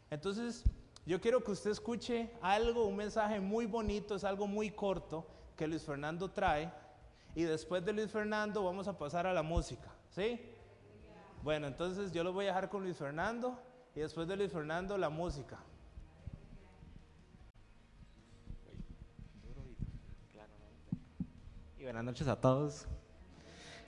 Entonces, 0.08 0.64
yo 1.04 1.20
quiero 1.20 1.44
que 1.44 1.50
usted 1.50 1.72
escuche 1.72 2.30
algo, 2.40 2.86
un 2.86 2.96
mensaje 2.96 3.40
muy 3.40 3.66
bonito, 3.66 4.14
es 4.14 4.24
algo 4.24 4.46
muy 4.46 4.70
corto 4.70 5.26
que 5.54 5.66
Luis 5.66 5.82
Fernando 5.82 6.30
trae. 6.30 6.72
Y 7.34 7.42
después 7.42 7.84
de 7.84 7.92
Luis 7.92 8.10
Fernando 8.10 8.64
vamos 8.64 8.88
a 8.88 8.96
pasar 8.96 9.26
a 9.26 9.34
la 9.34 9.42
música. 9.42 9.90
¿Sí? 10.08 10.40
Bueno, 11.42 11.66
entonces 11.66 12.12
yo 12.12 12.22
lo 12.22 12.32
voy 12.32 12.44
a 12.44 12.48
dejar 12.48 12.68
con 12.68 12.84
Luis 12.84 12.96
Fernando 12.96 13.60
y 13.96 14.00
después 14.00 14.28
de 14.28 14.36
Luis 14.36 14.52
Fernando 14.52 14.96
la 14.96 15.10
música. 15.10 15.58
Y 21.76 21.82
buenas 21.82 22.04
noches 22.04 22.28
a 22.28 22.40
todos. 22.40 22.86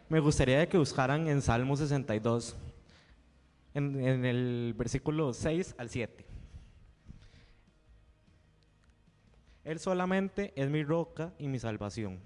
Me 0.09 0.19
gustaría 0.19 0.69
que 0.69 0.77
buscaran 0.79 1.29
en 1.29 1.41
Salmo 1.41 1.77
62, 1.77 2.57
en, 3.73 4.05
en 4.05 4.25
el 4.25 4.75
versículo 4.77 5.33
6 5.33 5.77
al 5.79 5.89
7. 5.89 6.27
Él 9.63 9.79
solamente 9.79 10.53
es 10.57 10.69
mi 10.69 10.83
roca 10.83 11.33
y 11.39 11.47
mi 11.47 11.61
salvación, 11.61 12.19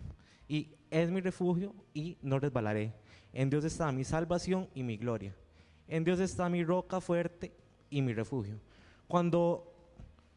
y 0.49 0.75
es 0.91 1.11
mi 1.11 1.21
refugio 1.21 1.75
y 1.93 2.17
no 2.23 2.41
resbalaré. 2.41 2.95
En 3.33 3.51
Dios 3.51 3.65
está 3.65 3.91
mi 3.93 4.05
salvación 4.05 4.69
y 4.75 4.83
mi 4.83 4.97
gloria. 4.97 5.35
En 5.87 6.05
Dios 6.05 6.21
está 6.21 6.49
mi 6.49 6.65
roca 6.65 7.01
fuerte 7.01 7.53
y 7.91 8.03
mi 8.03 8.13
refugio. 8.13 8.61
Cuando, 9.07 9.73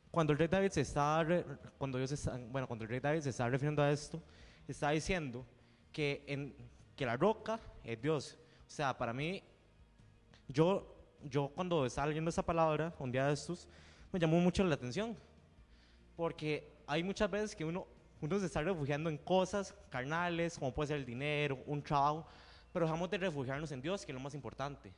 cuando 0.09 0.33
el 0.33 0.39
rey 0.39 0.47
David 0.47 0.71
se 0.71 0.81
está, 0.81 1.25
cuando 1.77 1.97
Dios 1.97 2.11
está, 2.11 2.39
bueno, 2.49 2.67
cuando 2.67 2.83
el 2.83 2.89
rey 2.89 2.99
David 2.99 3.21
se 3.21 3.29
está 3.29 3.49
refiriendo 3.49 3.81
a 3.81 3.91
esto, 3.91 4.21
está 4.67 4.91
diciendo 4.91 5.45
que, 5.91 6.23
en, 6.27 6.55
que 6.95 7.05
la 7.05 7.17
roca 7.17 7.59
es 7.83 8.01
Dios. 8.01 8.37
O 8.65 8.69
sea, 8.69 8.97
para 8.97 9.13
mí, 9.13 9.43
yo, 10.47 10.95
yo 11.23 11.49
cuando 11.49 11.85
estaba 11.85 12.07
leyendo 12.07 12.29
esa 12.29 12.43
palabra, 12.43 12.93
un 12.99 13.11
día 13.11 13.27
de 13.27 13.33
estos, 13.33 13.67
me 14.11 14.19
llamó 14.19 14.39
mucho 14.39 14.63
la 14.63 14.75
atención. 14.75 15.17
Porque 16.15 16.71
hay 16.87 17.03
muchas 17.03 17.29
veces 17.29 17.55
que 17.55 17.65
uno, 17.65 17.87
uno 18.21 18.39
se 18.39 18.45
está 18.45 18.61
refugiando 18.61 19.09
en 19.09 19.17
cosas 19.17 19.73
carnales, 19.89 20.57
como 20.57 20.73
puede 20.73 20.87
ser 20.87 20.97
el 20.97 21.05
dinero, 21.05 21.59
un 21.65 21.81
trabajo, 21.81 22.25
pero 22.73 22.85
dejamos 22.85 23.09
de 23.09 23.17
refugiarnos 23.17 23.71
en 23.71 23.81
Dios, 23.81 24.05
que 24.05 24.11
es 24.11 24.13
lo 24.13 24.19
más 24.19 24.33
importante. 24.33 24.91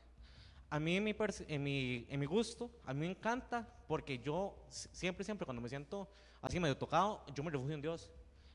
A 0.69 0.79
mí, 0.79 0.97
en 0.97 1.03
mi, 1.03 1.15
en 1.47 1.63
mi, 1.63 2.05
en 2.09 2.19
mi 2.19 2.25
gusto, 2.25 2.69
a 2.85 2.93
mí 2.93 3.01
me 3.01 3.11
encanta 3.11 3.67
porque 3.87 4.17
yo 4.19 4.55
siempre, 4.69 5.23
siempre, 5.23 5.45
cuando 5.45 5.61
me 5.61 5.69
siento 5.69 6.07
así 6.41 6.59
medio 6.59 6.75
tocado, 6.75 7.23
yo 7.35 7.43
me 7.43 7.51
refugio 7.51 7.75
en 7.75 7.81
Dios. 7.81 8.09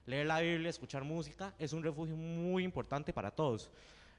Leer 0.04 0.26
la 0.26 0.40
Biblia, 0.40 0.70
escuchar 0.70 1.04
música, 1.04 1.54
es 1.58 1.72
un 1.72 1.82
refugio 1.82 2.16
muy 2.16 2.64
importante 2.64 3.12
para 3.12 3.30
todos. 3.30 3.70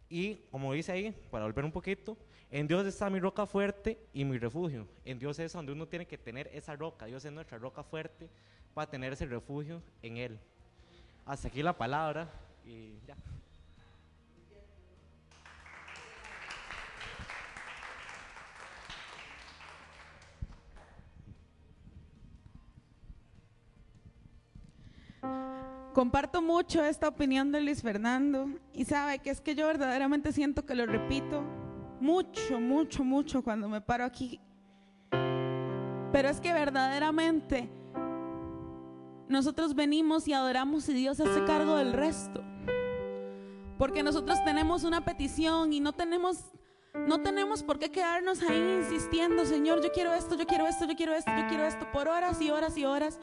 Y 0.09 0.35
como 0.51 0.73
dice 0.73 0.91
ahí, 0.91 1.11
para 1.29 1.45
volver 1.45 1.65
un 1.65 1.71
poquito, 1.71 2.17
en 2.51 2.67
Dios 2.67 2.85
está 2.87 3.09
mi 3.09 3.19
roca 3.19 3.45
fuerte 3.45 3.97
y 4.13 4.25
mi 4.25 4.37
refugio. 4.37 4.87
En 5.05 5.19
Dios 5.19 5.37
es 5.39 5.53
donde 5.53 5.71
uno 5.71 5.87
tiene 5.87 6.07
que 6.07 6.17
tener 6.17 6.49
esa 6.53 6.75
roca. 6.75 7.05
Dios 7.05 7.23
es 7.25 7.31
nuestra 7.31 7.57
roca 7.57 7.83
fuerte 7.83 8.27
para 8.73 8.89
tener 8.89 9.13
ese 9.13 9.25
refugio 9.25 9.81
en 10.01 10.17
Él. 10.17 10.39
Hasta 11.25 11.47
aquí 11.47 11.61
la 11.61 11.77
palabra 11.77 12.27
y 12.65 12.93
ya. 13.05 13.15
Comparto 25.99 26.41
mucho 26.41 26.81
esta 26.81 27.09
opinión 27.09 27.51
de 27.51 27.59
Luis 27.59 27.81
Fernando 27.81 28.47
y 28.71 28.85
sabe 28.85 29.19
que 29.19 29.31
es 29.31 29.41
que 29.41 29.53
yo 29.53 29.67
verdaderamente 29.67 30.31
siento 30.31 30.65
que 30.65 30.73
lo 30.73 30.85
repito 30.85 31.43
mucho, 31.99 32.61
mucho, 32.61 33.03
mucho 33.03 33.43
cuando 33.43 33.67
me 33.67 33.81
paro 33.81 34.05
aquí. 34.05 34.39
Pero 35.11 36.29
es 36.29 36.39
que 36.39 36.53
verdaderamente 36.53 37.69
nosotros 39.27 39.75
venimos 39.75 40.25
y 40.29 40.31
adoramos 40.31 40.87
y 40.87 40.93
Dios 40.93 41.19
hace 41.19 41.43
cargo 41.43 41.75
del 41.75 41.91
resto. 41.91 42.45
Porque 43.77 44.01
nosotros 44.01 44.41
tenemos 44.45 44.85
una 44.85 45.03
petición 45.03 45.73
y 45.73 45.81
no 45.81 45.91
tenemos 45.91 46.45
no 46.93 47.21
tenemos 47.21 47.61
por 47.61 47.77
qué 47.77 47.91
quedarnos 47.91 48.41
ahí 48.43 48.77
insistiendo, 48.79 49.45
Señor, 49.45 49.83
yo 49.83 49.91
quiero 49.91 50.13
esto, 50.13 50.37
yo 50.37 50.45
quiero 50.47 50.65
esto, 50.65 50.85
yo 50.85 50.95
quiero 50.95 51.13
esto, 51.13 51.31
yo 51.37 51.47
quiero 51.49 51.65
esto 51.65 51.91
por 51.91 52.07
horas 52.07 52.41
y 52.41 52.51
horas 52.51 52.77
y 52.77 52.85
horas. 52.85 53.19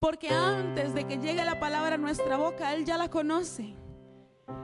Porque 0.00 0.30
antes 0.30 0.94
de 0.94 1.04
que 1.04 1.18
llegue 1.18 1.44
la 1.44 1.60
palabra 1.60 1.96
a 1.96 1.98
nuestra 1.98 2.38
boca, 2.38 2.74
Él 2.74 2.84
ya 2.86 2.96
la 2.96 3.10
conoce. 3.10 3.76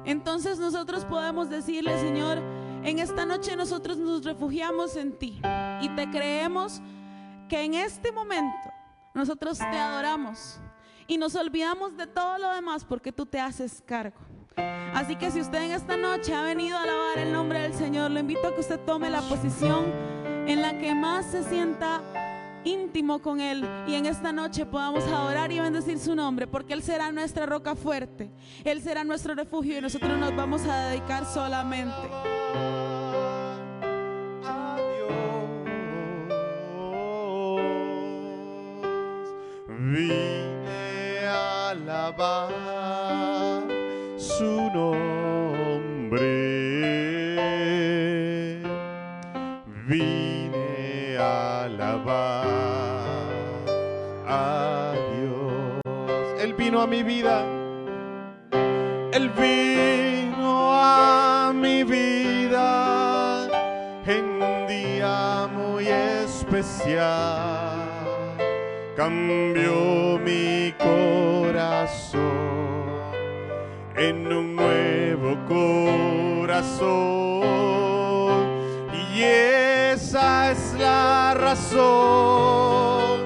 Entonces 0.05 0.59
nosotros 0.59 1.05
podemos 1.05 1.51
decirle, 1.51 1.99
Señor, 2.01 2.39
en 2.83 2.99
esta 2.99 3.27
noche 3.27 3.55
nosotros 3.55 3.99
nos 3.99 4.25
refugiamos 4.25 4.97
en 4.97 5.13
ti 5.13 5.41
y 5.83 5.89
te 5.91 6.11
creemos 6.11 6.81
que 7.49 7.63
en 7.65 7.75
este 7.75 8.13
momento 8.13 8.71
nosotros 9.15 9.59
te 9.59 9.65
adoramos 9.65 10.59
y 11.07 11.19
nos 11.19 11.35
olvidamos 11.35 11.97
de 11.97 12.07
todo 12.07 12.39
lo 12.39 12.53
demás 12.53 12.85
porque 12.85 13.13
tú 13.13 13.27
te 13.27 13.39
haces 13.39 13.83
cargo. 13.85 14.19
Así 14.95 15.17
que 15.17 15.31
si 15.31 15.41
usted 15.41 15.63
en 15.63 15.73
esta 15.73 15.97
noche 15.97 16.35
ha 16.35 16.43
venido 16.43 16.79
a 16.79 16.83
alabar 16.83 17.19
el 17.19 17.33
nombre 17.33 17.61
del 17.61 17.75
Señor, 17.75 18.11
le 18.11 18.21
invito 18.21 18.49
a 18.49 18.55
que 18.55 18.61
usted 18.61 18.81
tome 18.81 19.11
la 19.11 19.21
posición 19.21 19.85
en 20.47 20.63
la 20.63 20.79
que 20.79 20.95
más 20.95 21.27
se 21.27 21.43
sienta 21.45 22.01
íntimo 22.67 23.21
con 23.21 23.41
Él 23.41 23.67
y 23.87 23.95
en 23.95 24.07
esta 24.07 24.33
noche 24.33 24.67
podamos 24.67 25.05
adorar 25.05 25.53
y 25.53 25.61
bendecir 25.61 25.99
su 25.99 26.15
nombre, 26.15 26.47
porque 26.47 26.75
Él 26.75 26.83
será 26.83 27.13
nuestra 27.13 27.47
roca 27.47 27.75
fuerte, 27.75 28.31
Él 28.65 28.83
será 28.83 29.05
nuestro 29.05 29.35
refugio 29.35 29.79
y 29.79 29.81
nosotros 29.81 30.19
nos 30.19 30.35
vamos 30.35 30.63
a 30.67 30.89
dedicar 30.89 31.25
solamente. 31.25 31.95
Vine 39.69 41.27
a 41.27 41.71
alabar 41.71 42.51
su 44.19 44.45
nombre. 44.45 45.56
Alabar 51.87 52.47
a 54.27 54.93
Dios. 55.15 55.81
Él 56.43 56.55
vino 56.55 56.81
a 56.81 56.87
mi 56.87 57.03
vida. 57.03 57.45
Él 59.13 59.31
vino 59.31 60.73
a 60.73 61.53
mi 61.55 61.85
vida 61.85 63.49
en 64.07 64.43
un 64.43 64.67
día 64.67 65.49
muy 65.53 65.87
especial. 65.89 66.67
Cambió 68.97 70.19
mi 70.19 70.75
corazón 70.79 72.27
en 73.97 74.33
un 74.33 74.57
nuevo 74.57 75.37
corazón. 75.47 76.97
Y 79.15 79.23
esa 79.23 80.51
es 80.51 80.66
la 80.79 81.35
razón 81.35 83.21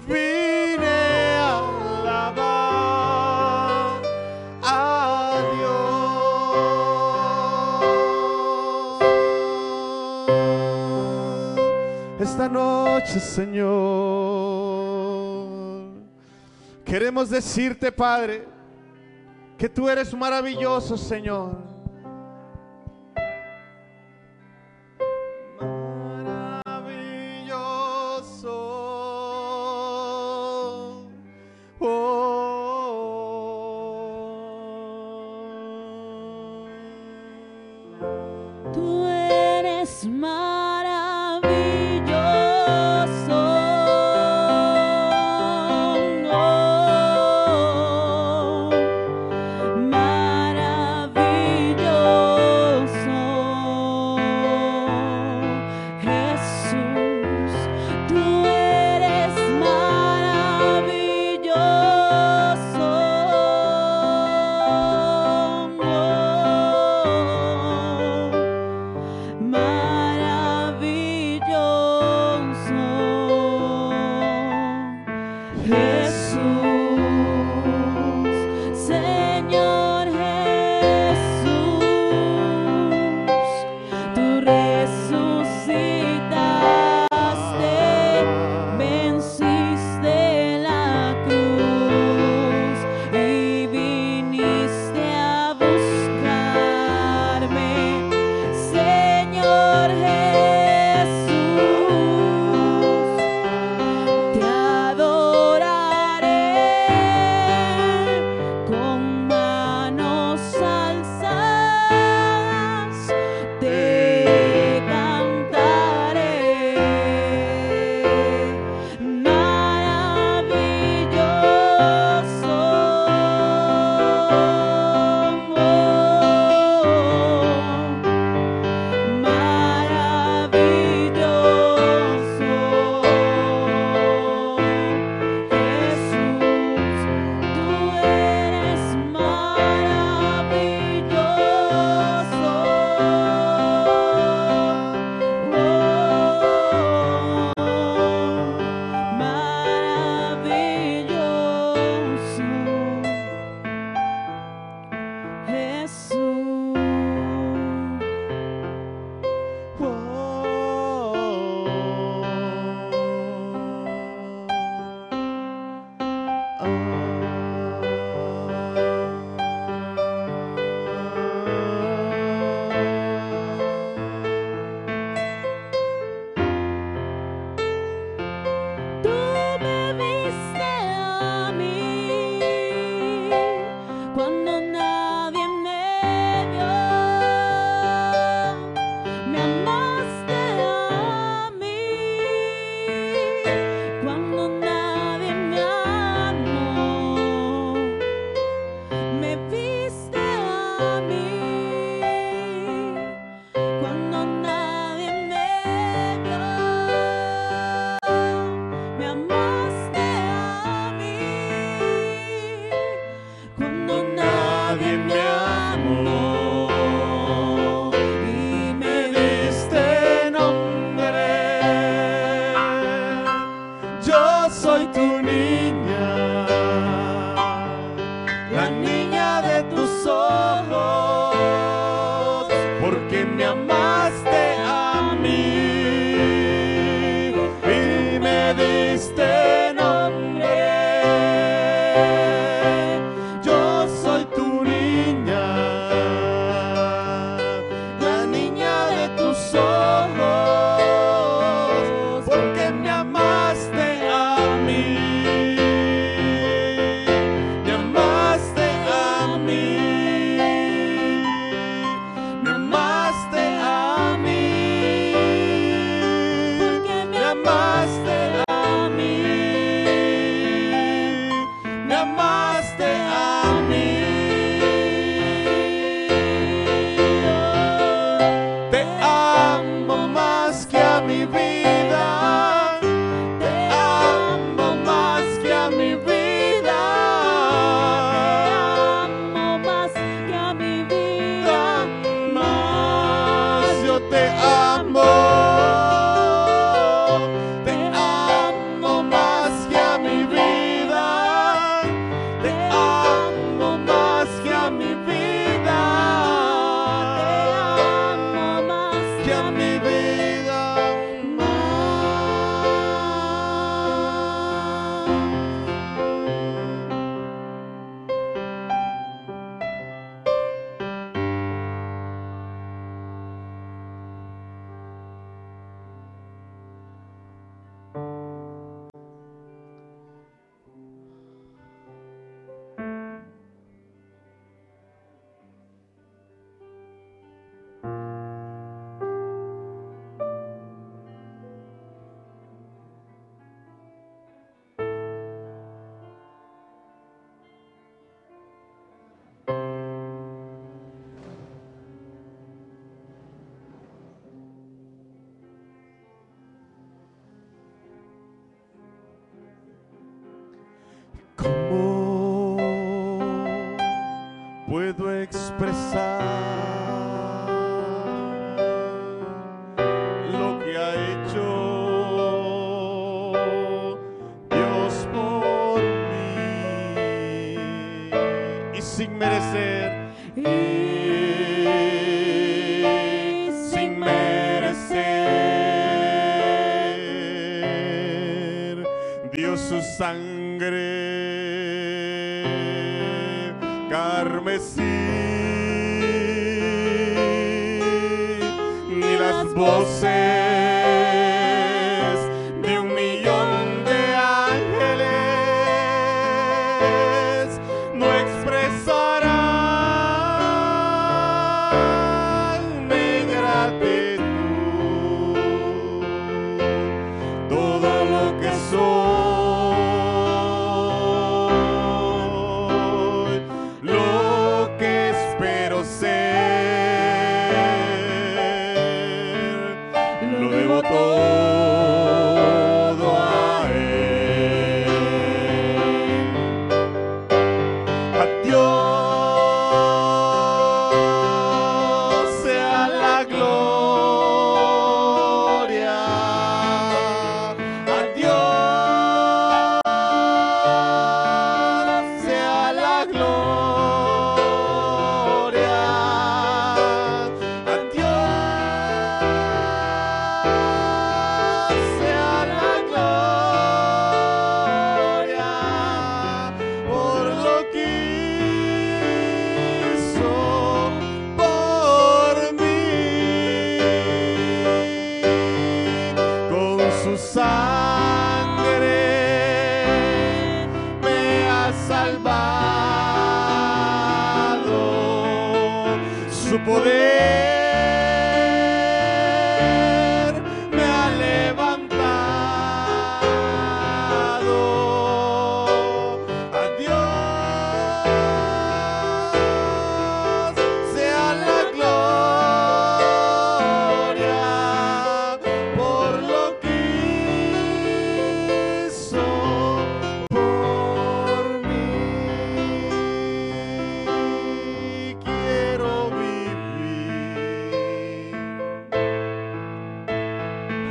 vine 0.08 1.36
a 1.38 1.60
alabar 2.00 4.02
a 4.63 5.38
Dios. 12.17 12.19
Esta 12.19 12.47
noche, 12.47 13.19
Señor, 13.19 13.71
queremos 16.86 17.30
decirte, 17.30 17.91
Padre, 17.91 18.47
que 19.62 19.69
tú 19.69 19.88
eres 19.88 20.12
maravilloso, 20.15 20.97
Señor. 20.97 21.71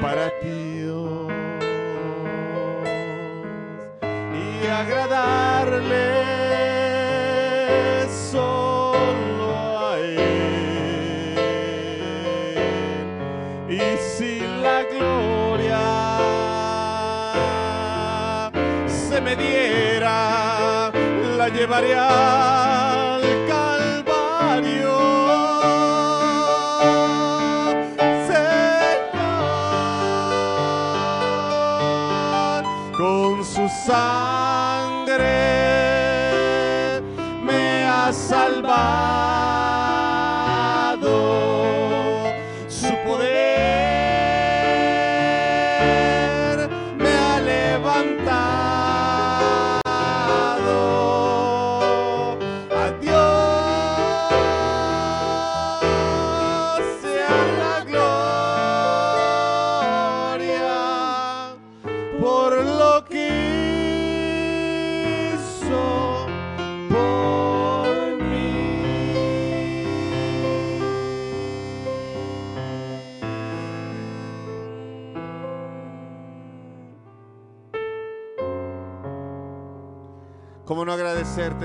para 0.00 0.30
ti, 0.40 0.86
y 4.32 4.66
agradarle 4.66 6.06
solo 8.32 9.56
a 9.88 9.98
Él, 9.98 10.16
y 13.68 13.80
sin 13.98 14.62
la 14.62 14.82
gloria 14.84 15.84
se 18.86 19.20
me 19.20 19.36
diera, 19.36 20.90
la 21.36 21.48
llevaría 21.48 22.59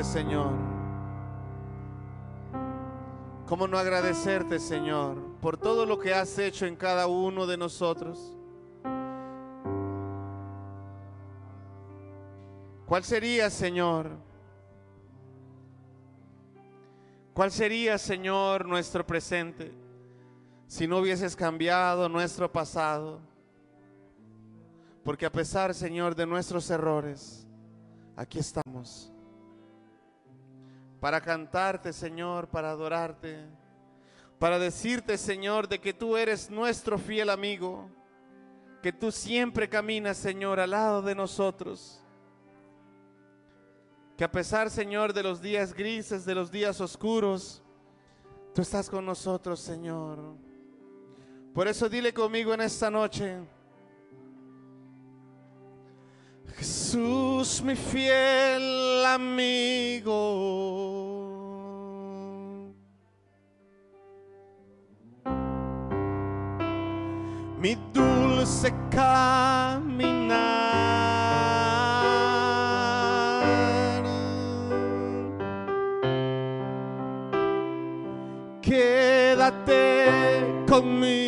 Señor. 0.05 0.53
¿Cómo 3.47 3.67
no 3.67 3.77
agradecerte, 3.77 4.59
Señor, 4.59 5.17
por 5.41 5.57
todo 5.57 5.85
lo 5.85 5.99
que 5.99 6.13
has 6.13 6.37
hecho 6.39 6.65
en 6.65 6.75
cada 6.75 7.07
uno 7.07 7.45
de 7.45 7.57
nosotros? 7.57 8.33
¿Cuál 12.85 13.03
sería, 13.03 13.49
Señor? 13.49 14.11
¿Cuál 17.33 17.51
sería, 17.51 17.97
Señor, 17.97 18.65
nuestro 18.65 19.05
presente 19.05 19.73
si 20.67 20.87
no 20.87 20.99
hubieses 20.99 21.35
cambiado 21.35 22.07
nuestro 22.09 22.51
pasado? 22.51 23.19
Porque 25.03 25.25
a 25.25 25.31
pesar, 25.31 25.73
Señor, 25.73 26.15
de 26.15 26.25
nuestros 26.25 26.69
errores, 26.69 27.45
aquí 28.15 28.39
estamos. 28.39 29.14
Para 30.99 31.21
cantarte, 31.21 31.93
Señor, 31.93 32.47
para 32.47 32.71
adorarte, 32.71 33.45
para 34.39 34.59
decirte, 34.59 35.17
Señor, 35.17 35.67
de 35.67 35.79
que 35.79 35.93
tú 35.93 36.17
eres 36.17 36.49
nuestro 36.49 36.97
fiel 36.97 37.29
amigo, 37.29 37.89
que 38.81 38.91
tú 38.91 39.11
siempre 39.11 39.69
caminas, 39.69 40.17
Señor, 40.17 40.59
al 40.59 40.71
lado 40.71 41.01
de 41.01 41.15
nosotros. 41.15 42.01
Que 44.17 44.23
a 44.23 44.31
pesar, 44.31 44.69
Señor, 44.69 45.13
de 45.13 45.23
los 45.23 45.41
días 45.41 45.73
grises, 45.73 46.25
de 46.25 46.35
los 46.35 46.51
días 46.51 46.79
oscuros, 46.79 47.61
tú 48.53 48.61
estás 48.61 48.89
con 48.89 49.05
nosotros, 49.05 49.59
Señor. 49.59 50.19
Por 51.53 51.67
eso 51.67 51.89
dile 51.89 52.13
conmigo 52.13 52.53
en 52.53 52.61
esta 52.61 52.89
noche, 52.89 53.39
Jesús, 56.57 57.61
mi 57.61 57.75
fiel 57.75 59.05
amigo. 59.05 60.21
Mi 67.59 67.75
dulce 67.93 68.73
caminar. 68.91 70.35
Quédate 78.61 79.85
conmigo, 80.67 81.24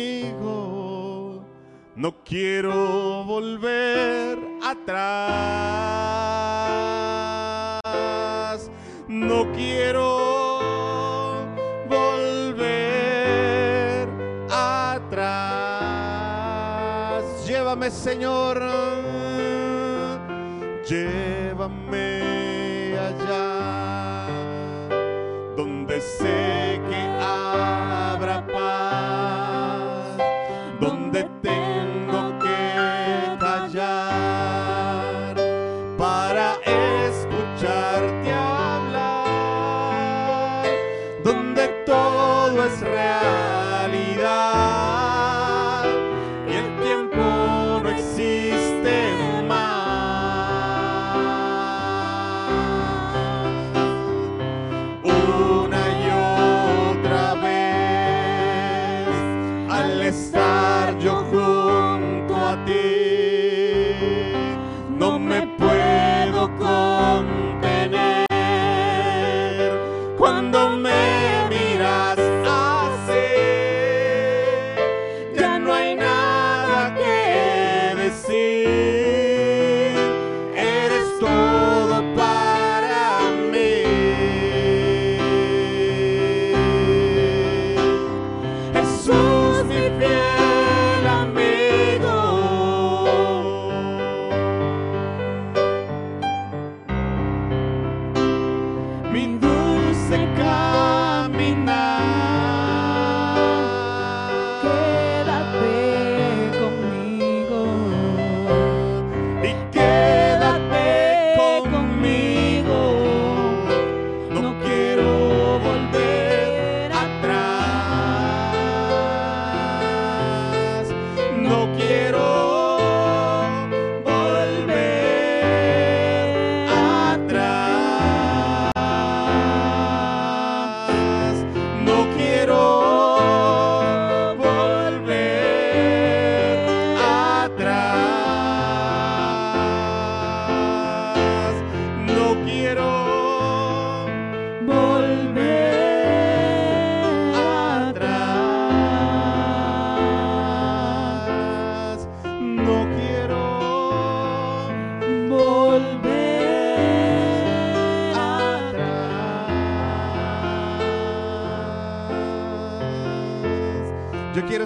no 1.98 2.14
quiero 2.24 3.24
volver 3.24 4.38
atrás, 4.62 5.10
no 9.08 9.50
quiero 9.52 11.44
volver 11.88 12.88
atrás. 14.48 15.64
Llévame, 17.44 17.90
Señor, 17.90 18.62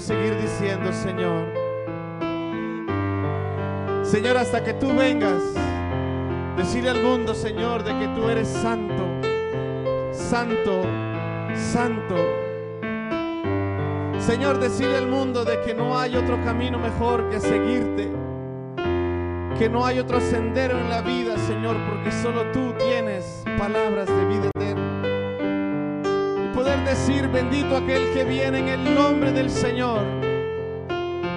seguir 0.03 0.37
diciendo, 0.37 0.93
Señor. 0.93 1.47
Señor, 4.05 4.37
hasta 4.37 4.65
que 4.65 4.75
tú 4.75 4.93
vengas, 4.93 5.41
decirle 6.57 6.91
al 6.91 7.03
mundo, 7.03 7.35
Señor, 7.35 7.85
de 7.85 7.97
que 7.99 8.09
tú 8.09 8.29
eres 8.29 8.49
santo, 8.49 9.07
santo, 10.13 10.83
santo. 11.55 12.17
Señor, 14.19 14.59
decirle 14.59 14.99
al 14.99 15.07
mundo 15.07 15.45
de 15.45 15.61
que 15.61 15.73
no 15.73 15.97
hay 15.97 16.17
otro 16.17 16.43
camino 16.45 16.79
mejor 16.79 17.29
que 17.31 17.39
seguirte, 17.39 18.11
que 19.57 19.69
no 19.69 19.87
hay 19.87 20.01
otro 20.01 20.21
sendero 20.21 20.79
en 20.79 20.91
la 20.91 21.01
vida, 21.01 21.37
Señor, 21.47 21.77
porque 21.89 22.11
solo 22.11 22.51
tú 22.51 22.75
tienes 22.77 23.45
palabras 23.57 24.09
de 24.09 24.25
vida 24.27 24.52
bendito 27.09 27.77
aquel 27.77 28.13
que 28.15 28.25
viene 28.25 28.61
en 28.61 28.69
el 28.69 28.95
nombre 28.95 29.33
del 29.33 29.51
Señor. 29.51 30.03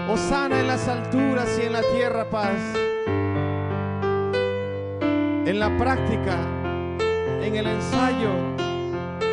Osana 0.08 0.60
en 0.60 0.68
las 0.68 0.88
alturas 0.88 1.58
y 1.60 1.66
en 1.66 1.74
la 1.74 1.82
tierra 1.94 2.30
paz. 2.30 2.60
En 5.02 5.60
la 5.60 5.76
práctica, 5.78 6.38
en 7.42 7.56
el 7.56 7.66
ensayo, 7.66 8.30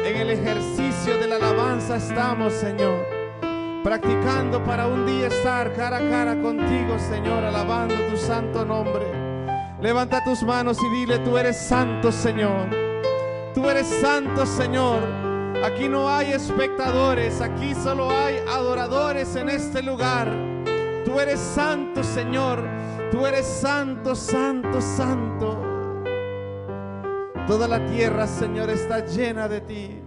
en 0.07 0.17
el 0.17 0.31
ejercicio 0.31 1.19
de 1.19 1.27
la 1.27 1.37
alabanza 1.37 1.97
estamos, 1.97 2.55
Señor. 2.55 3.05
Practicando 3.85 4.65
para 4.65 4.87
un 4.87 5.05
día 5.05 5.27
estar 5.27 5.75
cara 5.75 5.99
a 5.99 6.09
cara 6.09 6.41
contigo, 6.41 6.99
Señor, 6.99 7.45
alabando 7.45 7.95
tu 8.11 8.17
santo 8.17 8.65
nombre. 8.65 9.05
Levanta 9.83 10.25
tus 10.25 10.43
manos 10.43 10.79
y 10.83 10.89
dile, 10.97 11.19
tú 11.19 11.37
eres 11.37 11.59
santo, 11.59 12.11
Señor. 12.11 12.69
Tú 13.55 13.69
eres 13.69 13.87
santo, 13.87 14.47
Señor. 14.47 15.22
Aquí 15.65 15.89
no 15.89 16.09
hay 16.09 16.33
espectadores, 16.33 17.41
aquí 17.41 17.73
solo 17.75 18.11
hay 18.11 18.39
adoradores 18.49 19.37
en 19.37 19.49
este 19.49 19.81
lugar. 19.81 20.29
Tú 21.05 21.21
eres 21.21 21.39
santo, 21.39 22.03
Señor. 22.03 22.65
Tú 23.13 23.25
eres 23.27 23.47
santo, 23.47 24.17
santo, 24.17 24.81
santo. 24.81 25.63
Toda 27.47 27.69
la 27.69 27.87
tierra, 27.87 28.27
Señor, 28.27 28.71
está 28.71 29.07
llena 29.07 29.47
de 29.47 29.61
ti. 29.61 30.02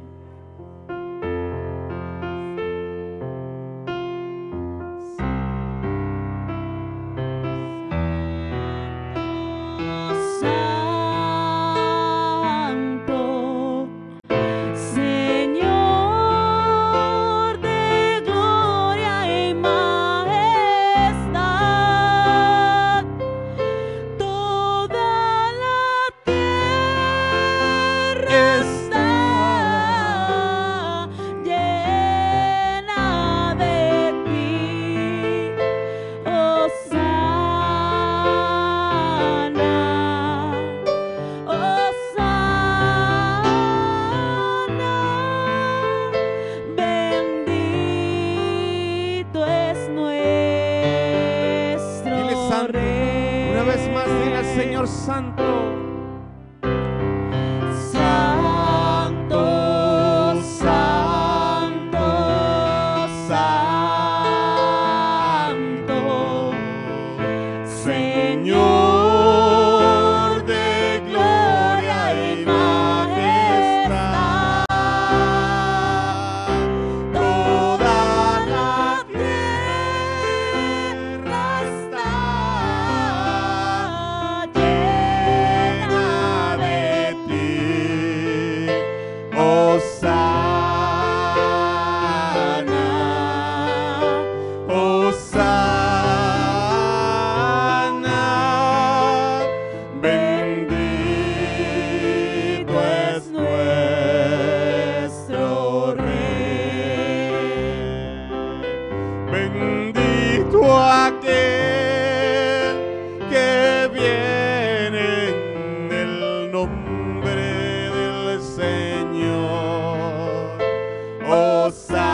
Rosa. 121.66 122.05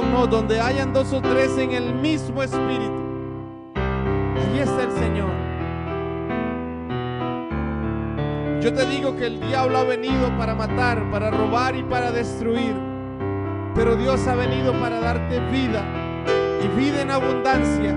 No, 0.00 0.26
donde 0.26 0.58
hayan 0.58 0.92
dos 0.94 1.12
o 1.12 1.20
tres 1.20 1.58
en 1.58 1.72
el 1.72 1.94
mismo 1.94 2.42
espíritu. 2.42 3.02
Allí 3.74 4.60
está 4.60 4.84
el 4.84 4.92
Señor. 4.92 5.30
Yo 8.62 8.72
te 8.72 8.86
digo 8.86 9.14
que 9.16 9.26
el 9.26 9.40
diablo 9.40 9.78
ha 9.78 9.84
venido 9.84 10.34
para 10.38 10.54
matar, 10.54 11.10
para 11.10 11.30
robar 11.30 11.76
y 11.76 11.82
para 11.82 12.10
destruir. 12.10 12.74
Pero 13.74 13.96
Dios 13.96 14.26
ha 14.28 14.34
venido 14.34 14.72
para 14.80 14.98
darte 14.98 15.40
vida 15.50 15.84
y 16.64 16.68
vida 16.78 17.02
en 17.02 17.10
abundancia. 17.10 17.94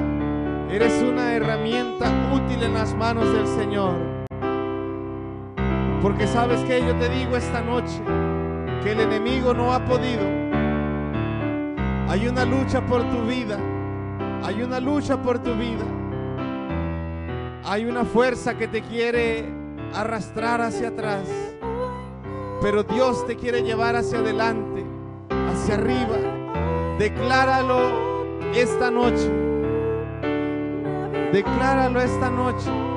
Eres 0.70 1.02
una 1.02 1.34
herramienta 1.34 2.12
útil 2.34 2.62
en 2.64 2.74
las 2.74 2.94
manos 2.96 3.32
del 3.32 3.48
Señor. 3.48 3.94
Porque 6.02 6.28
sabes 6.28 6.62
que 6.66 6.82
yo 6.82 6.94
te 6.98 7.08
digo 7.10 7.38
esta 7.38 7.62
noche 7.62 8.02
que 8.84 8.92
el 8.92 9.00
enemigo 9.00 9.54
no 9.54 9.74
ha 9.74 9.86
podido. 9.86 10.45
Hay 12.08 12.28
una 12.28 12.46
lucha 12.46 12.86
por 12.86 13.04
tu 13.10 13.26
vida. 13.26 13.60
Hay 14.44 14.62
una 14.62 14.80
lucha 14.80 15.22
por 15.22 15.40
tu 15.40 15.56
vida. 15.56 15.86
Hay 17.64 17.86
una 17.86 18.06
fuerza 18.06 18.58
que 18.58 18.68
te 18.68 18.82
quiere 18.82 19.46
arrastrar 19.94 20.62
hacia 20.62 20.90
atrás. 20.90 21.28
Pero 22.62 22.84
Dios 22.84 23.26
te 23.26 23.36
quiere 23.36 23.64
llevar 23.64 23.96
hacia 23.96 24.20
adelante, 24.20 24.86
hacia 25.50 25.76
arriba. 25.76 26.18
Decláralo 27.00 28.36
esta 28.54 28.92
noche. 28.92 29.32
Decláralo 31.34 32.02
esta 32.02 32.30
noche. 32.30 32.95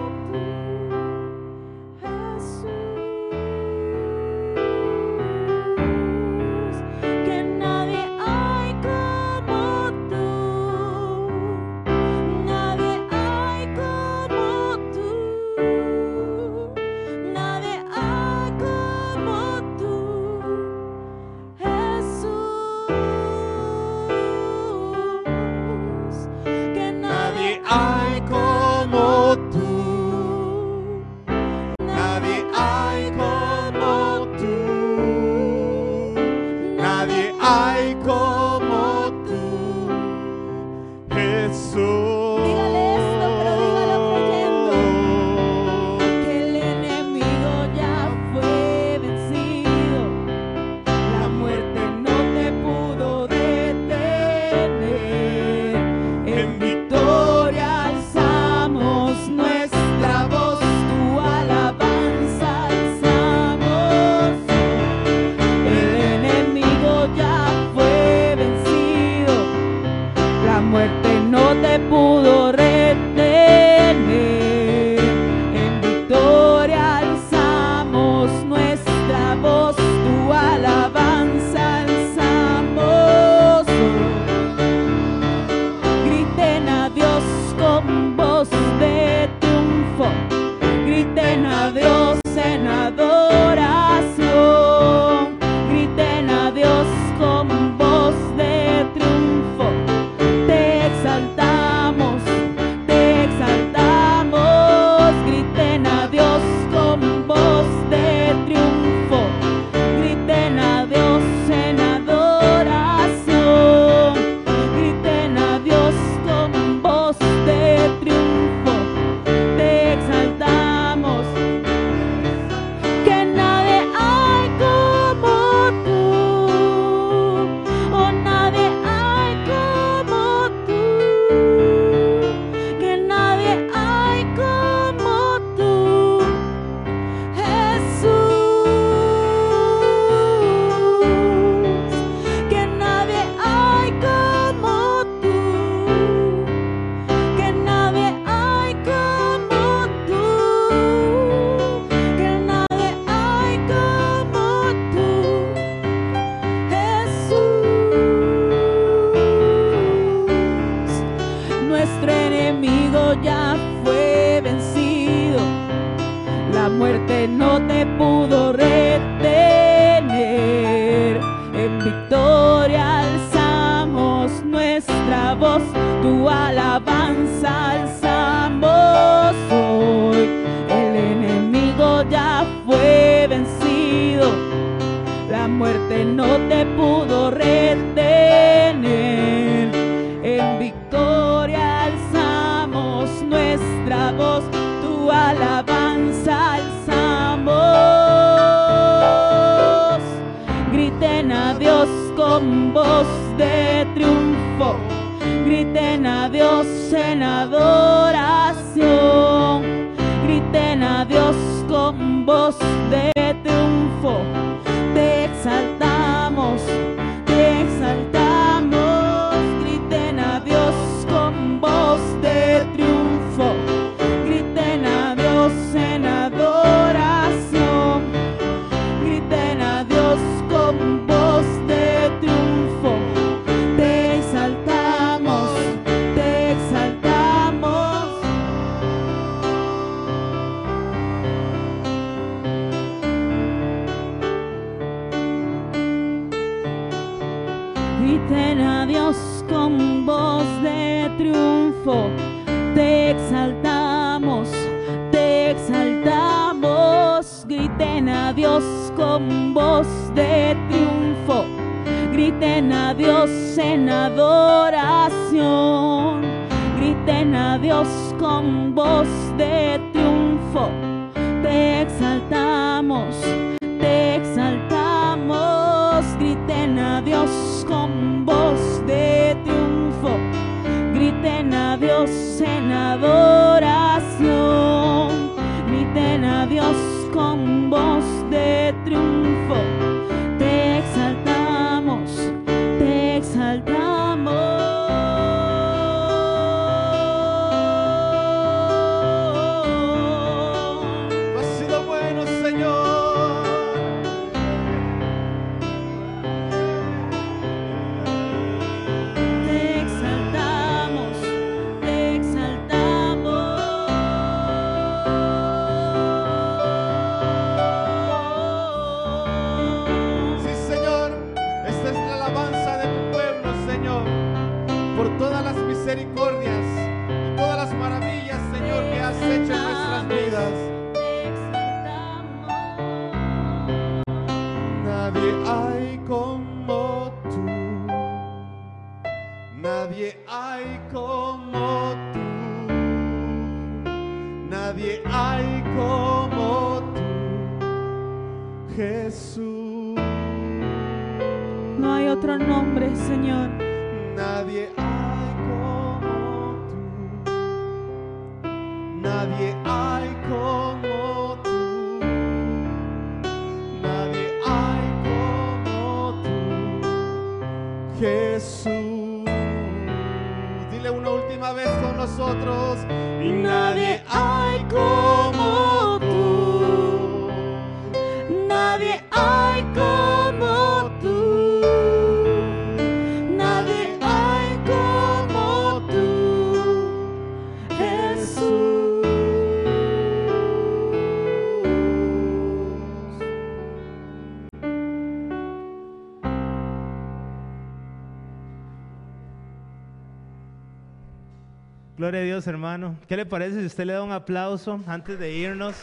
¿Qué 403.08 403.16
le 403.16 403.24
parece 403.24 403.60
si 403.60 403.64
usted 403.64 403.86
le 403.86 403.94
da 403.94 404.02
un 404.02 404.12
aplauso 404.12 404.78
antes 404.86 405.18
de 405.18 405.32
irnos? 405.32 405.74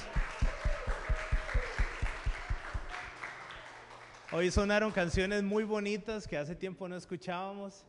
Hoy 4.31 4.51
sonaron 4.51 4.91
canciones 4.91 5.41
muy 5.41 5.63
bonitas 5.63 6.27
que 6.27 6.37
hace 6.37 6.53
tiempo 6.53 6.87
no 6.87 6.95
escuchábamos 6.95 7.83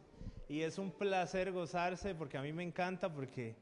y 0.48 0.62
es 0.62 0.78
un 0.78 0.90
placer 0.90 1.52
gozarse 1.52 2.14
porque 2.14 2.38
a 2.38 2.40
mí 2.40 2.50
me 2.54 2.62
encanta 2.62 3.12
porque 3.12 3.54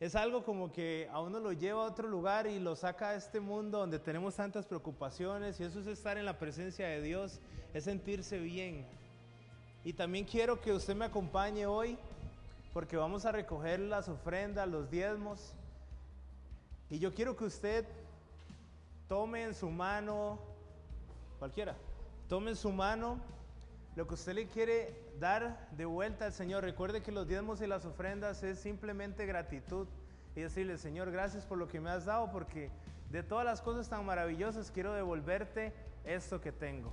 es 0.00 0.16
algo 0.16 0.42
como 0.42 0.72
que 0.72 1.08
a 1.12 1.20
uno 1.20 1.38
lo 1.38 1.52
lleva 1.52 1.84
a 1.84 1.86
otro 1.86 2.08
lugar 2.08 2.48
y 2.48 2.58
lo 2.58 2.74
saca 2.74 3.10
a 3.10 3.14
este 3.14 3.38
mundo 3.38 3.78
donde 3.78 4.00
tenemos 4.00 4.34
tantas 4.34 4.66
preocupaciones 4.66 5.60
y 5.60 5.62
eso 5.62 5.78
es 5.78 5.86
estar 5.86 6.18
en 6.18 6.24
la 6.24 6.36
presencia 6.36 6.88
de 6.88 7.00
Dios, 7.00 7.38
es 7.74 7.84
sentirse 7.84 8.40
bien. 8.40 8.84
Y 9.84 9.92
también 9.92 10.24
quiero 10.24 10.60
que 10.60 10.72
usted 10.72 10.96
me 10.96 11.04
acompañe 11.04 11.64
hoy 11.64 11.96
porque 12.76 12.98
vamos 12.98 13.24
a 13.24 13.32
recoger 13.32 13.80
las 13.80 14.06
ofrendas, 14.06 14.68
los 14.68 14.90
diezmos. 14.90 15.54
Y 16.90 16.98
yo 16.98 17.14
quiero 17.14 17.34
que 17.34 17.46
usted 17.46 17.86
tome 19.08 19.44
en 19.44 19.54
su 19.54 19.70
mano, 19.70 20.38
cualquiera, 21.38 21.74
tome 22.28 22.50
en 22.50 22.56
su 22.56 22.70
mano 22.70 23.18
lo 23.94 24.06
que 24.06 24.12
usted 24.12 24.34
le 24.34 24.46
quiere 24.48 24.94
dar 25.18 25.70
de 25.70 25.86
vuelta 25.86 26.26
al 26.26 26.34
Señor. 26.34 26.64
Recuerde 26.64 27.02
que 27.02 27.12
los 27.12 27.26
diezmos 27.26 27.62
y 27.62 27.66
las 27.66 27.86
ofrendas 27.86 28.42
es 28.42 28.58
simplemente 28.58 29.24
gratitud 29.24 29.86
y 30.34 30.42
decirle, 30.42 30.76
Señor, 30.76 31.10
gracias 31.10 31.46
por 31.46 31.56
lo 31.56 31.68
que 31.68 31.80
me 31.80 31.88
has 31.88 32.04
dado, 32.04 32.30
porque 32.30 32.70
de 33.10 33.22
todas 33.22 33.46
las 33.46 33.62
cosas 33.62 33.88
tan 33.88 34.04
maravillosas 34.04 34.70
quiero 34.70 34.92
devolverte 34.92 35.72
esto 36.04 36.42
que 36.42 36.52
tengo. 36.52 36.92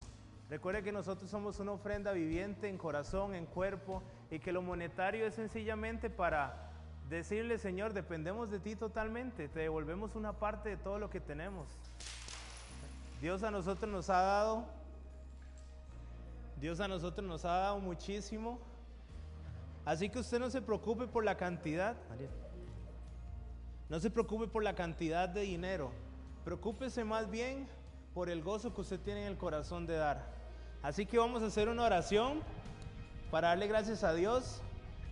Recuerde 0.49 0.83
que 0.83 0.91
nosotros 0.91 1.29
somos 1.29 1.59
una 1.59 1.71
ofrenda 1.71 2.11
viviente 2.11 2.69
en 2.69 2.77
corazón, 2.77 3.33
en 3.33 3.45
cuerpo, 3.45 4.03
y 4.33 4.39
que 4.39 4.51
lo 4.51 4.63
monetario 4.63 5.27
es 5.27 5.35
sencillamente 5.35 6.09
para 6.09 6.71
decirle, 7.07 7.59
Señor, 7.59 7.93
dependemos 7.93 8.49
de 8.49 8.59
ti 8.59 8.75
totalmente, 8.75 9.47
te 9.47 9.59
devolvemos 9.59 10.15
una 10.15 10.33
parte 10.33 10.69
de 10.69 10.77
todo 10.77 10.97
lo 10.97 11.11
que 11.11 11.19
tenemos. 11.19 11.67
Dios 13.21 13.43
a 13.43 13.51
nosotros 13.51 13.91
nos 13.91 14.09
ha 14.09 14.21
dado, 14.21 14.65
Dios 16.59 16.79
a 16.79 16.87
nosotros 16.87 17.27
nos 17.27 17.45
ha 17.45 17.57
dado 17.57 17.79
muchísimo, 17.79 18.57
así 19.85 20.09
que 20.09 20.17
usted 20.17 20.39
no 20.39 20.49
se 20.49 20.63
preocupe 20.63 21.05
por 21.05 21.23
la 21.23 21.37
cantidad, 21.37 21.95
no 23.87 23.99
se 23.99 24.09
preocupe 24.09 24.47
por 24.47 24.63
la 24.63 24.73
cantidad 24.73 25.29
de 25.29 25.41
dinero, 25.41 25.91
preocúpese 26.43 27.03
más 27.03 27.29
bien 27.29 27.67
por 28.15 28.31
el 28.31 28.41
gozo 28.41 28.73
que 28.73 28.81
usted 28.81 28.99
tiene 28.99 29.27
en 29.27 29.27
el 29.27 29.37
corazón 29.37 29.85
de 29.85 29.95
dar. 29.95 30.25
Así 30.81 31.05
que 31.05 31.19
vamos 31.19 31.43
a 31.43 31.45
hacer 31.45 31.69
una 31.69 31.83
oración 31.83 32.41
para 33.33 33.47
darle 33.47 33.65
gracias 33.65 34.03
a 34.03 34.13
Dios 34.13 34.61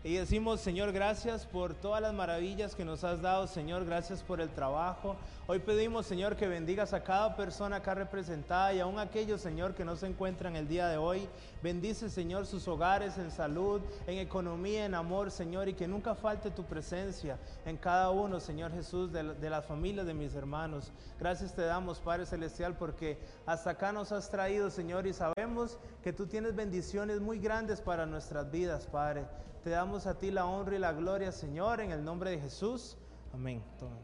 y 0.03 0.15
decimos, 0.15 0.61
Señor, 0.61 0.91
gracias 0.91 1.45
por 1.45 1.75
todas 1.75 2.01
las 2.01 2.11
maravillas 2.11 2.73
que 2.73 2.83
nos 2.83 3.03
has 3.03 3.21
dado, 3.21 3.45
Señor, 3.45 3.85
gracias 3.85 4.23
por 4.23 4.41
el 4.41 4.49
trabajo. 4.49 5.15
Hoy 5.45 5.59
pedimos, 5.59 6.07
Señor, 6.07 6.35
que 6.35 6.47
bendigas 6.47 6.93
a 6.93 7.03
cada 7.03 7.35
persona 7.35 7.75
acá 7.75 7.93
representada 7.93 8.73
y 8.73 8.79
aún 8.79 8.97
aquellos, 8.97 9.41
Señor, 9.41 9.75
que 9.75 9.85
no 9.85 9.95
se 9.95 10.07
encuentran 10.07 10.55
el 10.55 10.67
día 10.67 10.87
de 10.87 10.97
hoy. 10.97 11.29
Bendice, 11.61 12.09
Señor, 12.09 12.47
sus 12.47 12.67
hogares 12.67 13.19
en 13.19 13.29
salud, 13.29 13.79
en 14.07 14.17
economía, 14.17 14.85
en 14.85 14.95
amor, 14.95 15.29
Señor, 15.29 15.69
y 15.69 15.75
que 15.75 15.87
nunca 15.87 16.15
falte 16.15 16.49
tu 16.49 16.63
presencia 16.63 17.37
en 17.67 17.77
cada 17.77 18.09
uno, 18.09 18.39
Señor 18.39 18.71
Jesús, 18.71 19.11
de, 19.11 19.35
de 19.35 19.49
las 19.51 19.65
familias 19.65 20.07
de 20.07 20.15
mis 20.15 20.33
hermanos. 20.33 20.91
Gracias 21.19 21.53
te 21.53 21.61
damos, 21.61 21.99
Padre 21.99 22.25
Celestial, 22.25 22.75
porque 22.75 23.19
hasta 23.45 23.71
acá 23.71 23.91
nos 23.91 24.11
has 24.11 24.31
traído, 24.31 24.71
Señor, 24.71 25.05
y 25.05 25.13
sabemos 25.13 25.77
que 26.03 26.11
tú 26.11 26.25
tienes 26.25 26.55
bendiciones 26.55 27.19
muy 27.19 27.37
grandes 27.37 27.81
para 27.81 28.07
nuestras 28.07 28.49
vidas, 28.49 28.87
Padre. 28.87 29.27
Te 29.63 29.69
damos 29.69 30.07
a 30.07 30.17
ti 30.17 30.31
la 30.31 30.45
honra 30.47 30.75
y 30.75 30.79
la 30.79 30.91
gloria, 30.91 31.31
Señor, 31.31 31.81
en 31.81 31.91
el 31.91 32.03
nombre 32.03 32.31
de 32.31 32.39
Jesús. 32.39 32.97
Amén. 33.31 33.61
Tomen. 33.77 33.99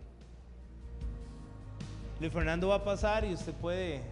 Luis 2.20 2.32
Fernando 2.32 2.68
va 2.68 2.76
a 2.76 2.84
pasar 2.84 3.26
y 3.26 3.34
usted 3.34 3.56
puede 3.56 4.04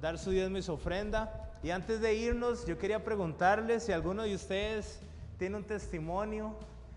dar 0.00 0.18
su 0.18 0.30
diezmo 0.30 0.56
y 0.56 0.62
su 0.62 0.72
ofrenda. 0.72 1.50
Y 1.62 1.70
antes 1.70 2.00
de 2.00 2.14
irnos, 2.14 2.64
yo 2.64 2.78
quería 2.78 3.04
preguntarle 3.04 3.80
si 3.80 3.92
alguno 3.92 4.22
de 4.22 4.34
ustedes 4.34 5.00
tiene 5.38 5.56
un 5.56 5.64
testimonio, 5.64 6.54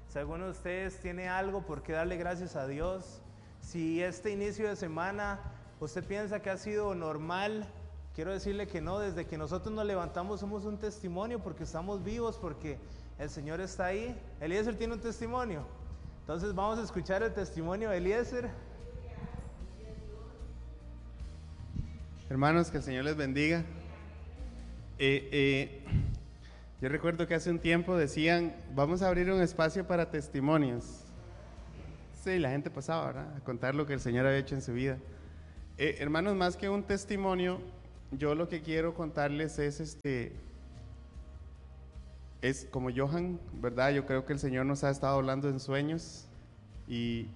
si 0.08 0.18
alguno 0.18 0.46
de 0.46 0.52
ustedes 0.52 1.00
tiene 1.02 1.28
algo 1.28 1.64
por 1.64 1.84
qué 1.84 1.92
darle 1.92 2.16
gracias 2.16 2.56
a 2.56 2.68
Dios, 2.68 3.22
si 3.60 4.02
este 4.02 4.32
inicio 4.32 4.70
de 4.70 4.78
semana 4.78 5.42
usted 5.82 6.06
piensa 6.06 6.42
que 6.42 6.50
ha 6.50 6.58
sido 6.58 6.96
normal, 6.96 7.68
quiero 8.16 8.32
decirle 8.32 8.68
que 8.68 8.80
no, 8.80 9.00
desde 9.00 9.26
que 9.26 9.38
nosotros 9.38 9.74
nos 9.74 9.86
levantamos 9.86 10.40
somos 10.40 10.64
un 10.64 10.78
testimonio 10.78 11.40
porque 11.40 11.66
estamos 11.66 12.02
vivos, 12.02 12.38
porque 12.38 12.80
el 13.20 13.30
Señor 13.30 13.62
está 13.62 13.88
ahí. 13.88 14.16
Eliezer 14.42 14.76
tiene 14.76 14.94
un 14.94 15.00
testimonio. 15.00 15.66
Entonces 16.22 16.54
vamos 16.56 16.80
a 16.80 16.84
escuchar 16.84 17.24
el 17.24 17.34
testimonio 17.34 17.90
de 17.90 17.98
Eliezer. 17.98 18.50
Hermanos, 22.30 22.72
que 22.72 22.78
el 22.78 22.84
Señor 22.84 23.04
les 23.04 23.16
bendiga. 23.16 23.64
Eh, 24.98 25.30
eh, 25.32 25.84
yo 26.82 26.90
recuerdo 26.90 27.28
que 27.28 27.36
hace 27.36 27.50
un 27.50 27.60
tiempo 27.60 27.96
decían, 27.96 28.56
vamos 28.74 29.02
a 29.02 29.08
abrir 29.08 29.32
un 29.32 29.42
espacio 29.42 29.86
para 29.86 30.10
testimonios. 30.10 31.04
Sí, 32.24 32.40
la 32.40 32.52
gente 32.52 32.70
pasaba 32.70 33.08
¿verdad? 33.08 33.36
a 33.36 33.40
contar 33.42 33.76
lo 33.76 33.86
que 33.86 33.94
el 33.94 34.00
Señor 34.00 34.26
había 34.26 34.40
hecho 34.40 34.56
en 34.56 34.62
su 34.62 34.74
vida. 34.74 34.98
Eh, 35.78 35.98
hermanos, 36.00 36.36
más 36.36 36.56
que 36.56 36.70
un 36.70 36.84
testimonio, 36.84 37.60
yo 38.12 38.34
lo 38.36 38.48
que 38.48 38.62
quiero 38.62 38.94
contarles 38.94 39.60
es 39.60 39.80
este, 39.80 40.34
es 42.44 42.68
como 42.70 42.90
Johan, 42.94 43.40
¿verdad? 43.54 43.92
Yo 43.92 44.06
creo 44.06 44.26
que 44.26 44.34
el 44.34 44.40
Señor 44.40 44.66
nos 44.66 44.84
ha 44.84 44.90
estado 44.90 45.16
hablando 45.16 45.48
en 45.48 45.62
sueños 45.62 46.26
y 46.90 47.28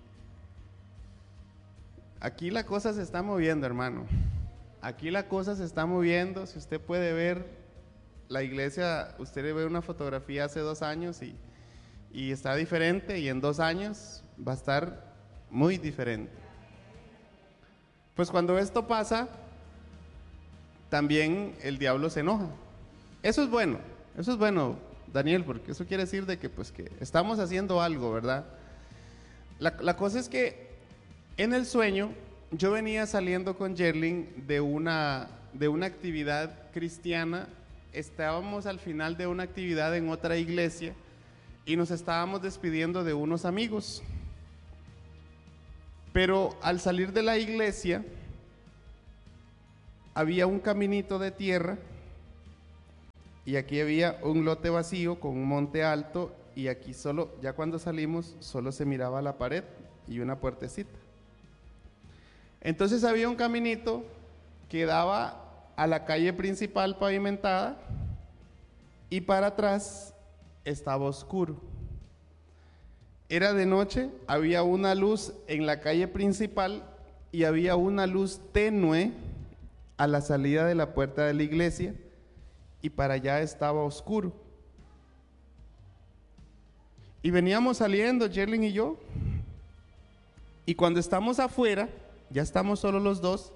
aquí 2.19 2.51
la 2.51 2.65
cosa 2.65 2.93
se 2.93 3.01
está 3.01 3.23
moviendo, 3.23 3.65
hermano. 3.65 4.05
Aquí 4.81 5.09
la 5.09 5.29
cosa 5.29 5.55
se 5.55 5.63
está 5.63 5.85
moviendo. 5.85 6.45
Si 6.45 6.57
usted 6.57 6.81
puede 6.81 7.13
ver 7.13 7.47
la 8.27 8.43
iglesia, 8.43 9.15
usted 9.17 9.43
ve 9.55 9.65
una 9.65 9.81
fotografía 9.81 10.43
hace 10.43 10.59
dos 10.59 10.81
años 10.81 11.21
y, 11.21 11.33
y 12.11 12.33
está 12.33 12.53
diferente 12.55 13.17
y 13.17 13.29
en 13.29 13.39
dos 13.39 13.61
años 13.61 14.25
va 14.45 14.51
a 14.51 14.55
estar 14.55 15.13
muy 15.49 15.77
diferente. 15.77 16.33
Pues 18.13 18.29
cuando 18.29 18.59
esto 18.59 18.87
pasa, 18.87 19.29
también 20.89 21.55
el 21.63 21.77
diablo 21.77 22.09
se 22.09 22.19
enoja. 22.19 22.49
Eso 23.23 23.41
es 23.41 23.49
bueno, 23.49 23.79
eso 24.17 24.33
es 24.33 24.37
bueno, 24.37 24.85
Daniel, 25.13 25.43
porque 25.43 25.71
eso 25.71 25.85
quiere 25.85 26.03
decir 26.03 26.25
de 26.25 26.37
que 26.37 26.49
pues 26.49 26.71
que 26.71 26.91
estamos 26.99 27.39
haciendo 27.39 27.81
algo, 27.81 28.11
¿verdad? 28.11 28.45
La, 29.59 29.97
cosa 29.97 30.19
es 30.19 30.29
que 30.29 30.67
en 31.37 31.53
el 31.53 31.65
sueño 31.65 32.11
yo 32.51 32.71
venía 32.71 33.07
saliendo 33.07 33.57
con 33.57 33.75
Jerling 33.75 34.45
de 34.45 34.61
una, 34.61 35.29
de 35.53 35.67
una 35.67 35.87
actividad 35.87 36.71
cristiana, 36.73 37.47
estábamos 37.91 38.67
al 38.67 38.79
final 38.79 39.17
de 39.17 39.25
una 39.25 39.43
actividad 39.43 39.95
en 39.95 40.09
otra 40.09 40.37
iglesia 40.37 40.93
y 41.65 41.75
nos 41.75 41.89
estábamos 41.89 42.43
despidiendo 42.43 43.03
de 43.03 43.15
unos 43.15 43.45
amigos. 43.45 44.03
Pero 46.13 46.55
al 46.61 46.79
salir 46.79 47.11
de 47.11 47.23
la 47.23 47.37
iglesia, 47.37 48.05
había 50.13 50.45
un 50.45 50.59
caminito 50.59 51.17
de 51.17 51.31
tierra 51.31 51.77
y 53.47 53.55
aquí 53.55 53.79
había 53.79 54.19
un 54.23 54.43
lote 54.43 54.69
vacío 54.69 55.21
con 55.21 55.31
un 55.31 55.45
monte 55.45 55.81
alto 55.81 56.35
y 56.53 56.67
aquí 56.67 56.93
solo, 56.93 57.33
ya 57.41 57.53
cuando 57.53 57.79
salimos, 57.79 58.35
solo 58.41 58.73
se 58.73 58.83
miraba 58.83 59.21
la 59.21 59.37
pared 59.37 59.63
y 60.05 60.19
una 60.19 60.41
puertecita. 60.41 60.91
Entonces 62.59 63.05
había 63.05 63.29
un 63.29 63.37
caminito 63.37 64.03
que 64.67 64.85
daba 64.85 65.71
a 65.77 65.87
la 65.87 66.03
calle 66.03 66.33
principal 66.33 66.97
pavimentada 66.97 67.77
y 69.09 69.21
para 69.21 69.47
atrás 69.47 70.13
estaba 70.65 71.05
oscuro. 71.05 71.55
Era 73.29 73.53
de 73.53 73.65
noche, 73.65 74.09
había 74.27 74.61
una 74.63 74.93
luz 74.93 75.31
en 75.47 75.65
la 75.65 75.79
calle 75.79 76.09
principal 76.09 76.83
y 77.31 77.45
había 77.45 77.77
una 77.77 78.07
luz 78.07 78.41
tenue 78.51 79.13
a 79.95 80.05
la 80.05 80.19
salida 80.19 80.65
de 80.65 80.75
la 80.75 80.93
puerta 80.93 81.25
de 81.25 81.33
la 81.33 81.43
iglesia 81.43 81.95
y 82.81 82.89
para 82.89 83.15
allá 83.15 83.41
estaba 83.41 83.83
oscuro. 83.83 84.31
Y 87.23 87.31
veníamos 87.31 87.77
saliendo, 87.77 88.29
Jerling 88.29 88.63
y 88.63 88.73
yo, 88.73 88.97
y 90.65 90.75
cuando 90.75 90.99
estamos 90.99 91.39
afuera, 91.39 91.89
ya 92.29 92.41
estamos 92.41 92.79
solo 92.79 92.99
los 92.99 93.21
dos, 93.21 93.51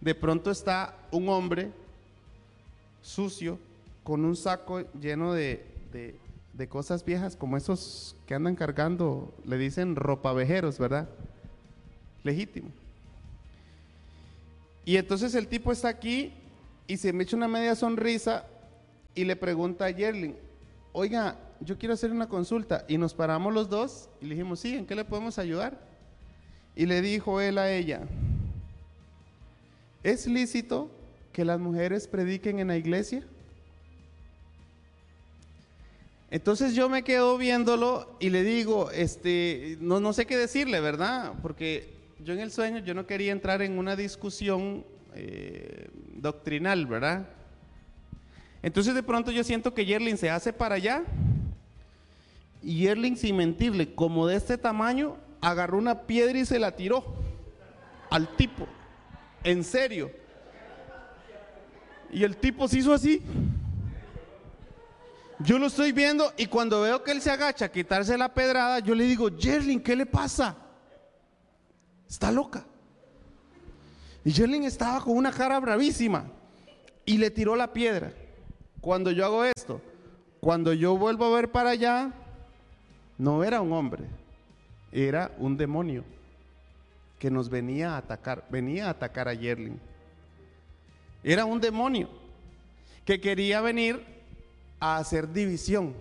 de 0.00 0.14
pronto 0.14 0.50
está 0.50 0.96
un 1.10 1.28
hombre 1.28 1.70
sucio 3.02 3.58
con 4.04 4.24
un 4.24 4.36
saco 4.36 4.80
lleno 5.00 5.32
de, 5.32 5.64
de- 5.92 6.16
de 6.52 6.68
cosas 6.68 7.04
viejas, 7.04 7.36
como 7.36 7.56
esos 7.56 8.16
que 8.26 8.34
andan 8.34 8.56
cargando, 8.56 9.32
le 9.44 9.58
dicen 9.58 9.94
ropavejeros, 9.94 10.78
¿verdad? 10.78 11.08
Legítimo. 12.24 12.68
Y 14.84 14.96
entonces 14.96 15.36
el 15.36 15.46
tipo 15.46 15.70
está 15.70 15.88
aquí 15.88 16.32
y 16.88 16.96
se 16.96 17.12
me 17.12 17.22
echa 17.22 17.36
una 17.36 17.46
media 17.46 17.76
sonrisa 17.76 18.46
y 19.14 19.24
le 19.24 19.36
pregunta 19.36 19.84
a 19.84 19.90
Yerling, 19.90 20.34
oiga, 20.92 21.38
yo 21.60 21.76
quiero 21.76 21.92
hacer 21.92 22.10
una 22.10 22.28
consulta. 22.28 22.86
Y 22.88 22.96
nos 22.96 23.12
paramos 23.12 23.52
los 23.52 23.68
dos 23.68 24.08
y 24.22 24.24
le 24.24 24.34
dijimos, 24.34 24.60
sí, 24.60 24.74
¿en 24.74 24.86
qué 24.86 24.94
le 24.94 25.04
podemos 25.04 25.38
ayudar? 25.38 25.78
Y 26.74 26.86
le 26.86 27.02
dijo 27.02 27.42
él 27.42 27.58
a 27.58 27.70
ella, 27.70 28.00
¿es 30.02 30.26
lícito 30.26 30.90
que 31.32 31.44
las 31.44 31.60
mujeres 31.60 32.08
prediquen 32.08 32.58
en 32.58 32.68
la 32.68 32.78
iglesia? 32.78 33.22
Entonces 36.30 36.74
yo 36.74 36.88
me 36.88 37.04
quedo 37.04 37.36
viéndolo 37.36 38.16
y 38.18 38.30
le 38.30 38.42
digo, 38.42 38.90
este, 38.92 39.76
no, 39.80 40.00
no 40.00 40.14
sé 40.14 40.24
qué 40.24 40.38
decirle, 40.38 40.80
¿verdad? 40.80 41.34
Porque 41.42 41.92
yo 42.24 42.32
en 42.32 42.40
el 42.40 42.50
sueño 42.50 42.78
yo 42.78 42.94
no 42.94 43.06
quería 43.06 43.32
entrar 43.32 43.60
en 43.60 43.78
una 43.78 43.94
discusión 43.94 44.86
eh, 45.14 45.90
doctrinal, 46.14 46.86
¿verdad? 46.86 47.28
Entonces 48.62 48.94
de 48.94 49.02
pronto 49.02 49.30
yo 49.30 49.44
siento 49.44 49.72
que 49.74 49.86
Yerlin 49.86 50.16
se 50.16 50.30
hace 50.30 50.52
para 50.52 50.76
allá 50.76 51.04
y 52.62 52.80
Yerlin 52.80 53.16
sin 53.16 53.36
mentirle, 53.36 53.94
como 53.94 54.26
de 54.26 54.36
este 54.36 54.58
tamaño, 54.58 55.16
agarró 55.40 55.78
una 55.78 56.02
piedra 56.02 56.38
y 56.38 56.44
se 56.44 56.58
la 56.58 56.74
tiró 56.74 57.04
al 58.10 58.28
tipo, 58.36 58.66
en 59.44 59.62
serio. 59.62 60.10
Y 62.10 62.24
el 62.24 62.36
tipo 62.36 62.66
se 62.66 62.78
hizo 62.78 62.92
así. 62.92 63.22
Yo 65.40 65.58
lo 65.58 65.66
estoy 65.66 65.92
viendo 65.92 66.32
y 66.36 66.46
cuando 66.46 66.80
veo 66.80 67.04
que 67.04 67.12
él 67.12 67.22
se 67.22 67.30
agacha 67.30 67.66
a 67.66 67.72
quitarse 67.72 68.18
la 68.18 68.34
pedrada, 68.34 68.80
yo 68.80 68.94
le 68.94 69.04
digo, 69.04 69.28
Yerlin, 69.28 69.80
¿qué 69.80 69.94
le 69.94 70.04
pasa? 70.04 70.56
Está 72.08 72.32
loca. 72.32 72.66
Y 74.28 74.64
estaba 74.66 75.00
con 75.00 75.16
una 75.16 75.32
cara 75.32 75.58
bravísima 75.58 76.26
y 77.06 77.16
le 77.16 77.30
tiró 77.30 77.56
la 77.56 77.72
piedra. 77.72 78.12
Cuando 78.78 79.10
yo 79.10 79.24
hago 79.24 79.42
esto, 79.42 79.80
cuando 80.38 80.74
yo 80.74 80.98
vuelvo 80.98 81.24
a 81.24 81.34
ver 81.34 81.50
para 81.50 81.70
allá, 81.70 82.12
no 83.16 83.42
era 83.42 83.62
un 83.62 83.72
hombre, 83.72 84.04
era 84.92 85.32
un 85.38 85.56
demonio 85.56 86.04
que 87.18 87.30
nos 87.30 87.48
venía 87.48 87.94
a 87.94 87.96
atacar, 87.96 88.44
venía 88.50 88.88
a 88.88 88.90
atacar 88.90 89.28
a 89.28 89.32
Yerlin. 89.32 89.80
Era 91.24 91.46
un 91.46 91.58
demonio 91.58 92.10
que 93.06 93.22
quería 93.22 93.62
venir 93.62 94.04
a 94.78 94.98
hacer 94.98 95.32
división. 95.32 95.94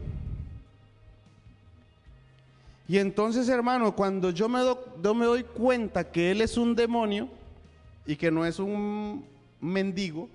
Y 2.90 2.98
entonces, 2.98 3.48
hermano, 3.48 3.96
cuando 3.96 4.32
yo 4.32 4.50
me, 4.50 4.60
do- 4.60 4.98
yo 5.02 5.14
me 5.16 5.26
doy 5.26 5.44
cuenta 5.46 6.12
que 6.12 6.32
él 6.32 6.42
es 6.42 6.58
un 6.58 6.76
demonio 6.76 7.37
y 8.08 8.16
que 8.16 8.32
no 8.32 8.46
es 8.46 8.58
un 8.58 9.26
mendigo, 9.62 10.30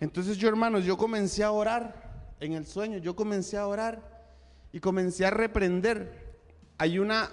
entonces 0.00 0.36
yo, 0.36 0.48
hermanos, 0.48 0.84
yo 0.84 0.96
comencé 0.96 1.42
a 1.42 1.50
orar 1.50 2.34
en 2.40 2.52
el 2.52 2.66
sueño, 2.66 2.98
yo 2.98 3.16
comencé 3.16 3.56
a 3.56 3.66
orar 3.66 4.00
y 4.72 4.78
comencé 4.78 5.26
a 5.26 5.30
reprender. 5.30 6.36
Hay 6.76 7.00
una, 7.00 7.30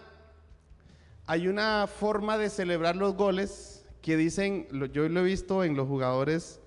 hay 1.28 1.48
una 1.48 1.86
forma 1.88 2.38
de 2.38 2.50
celebrar 2.50 2.96
los 2.96 3.14
goles 3.14 3.84
que 4.02 4.18
dicen, 4.18 4.68
yo 4.92 5.08
lo 5.10 5.20
he 5.20 5.24
visto 5.24 5.64
en 5.64 5.76
los 5.76 5.88
jugadores 5.88 6.60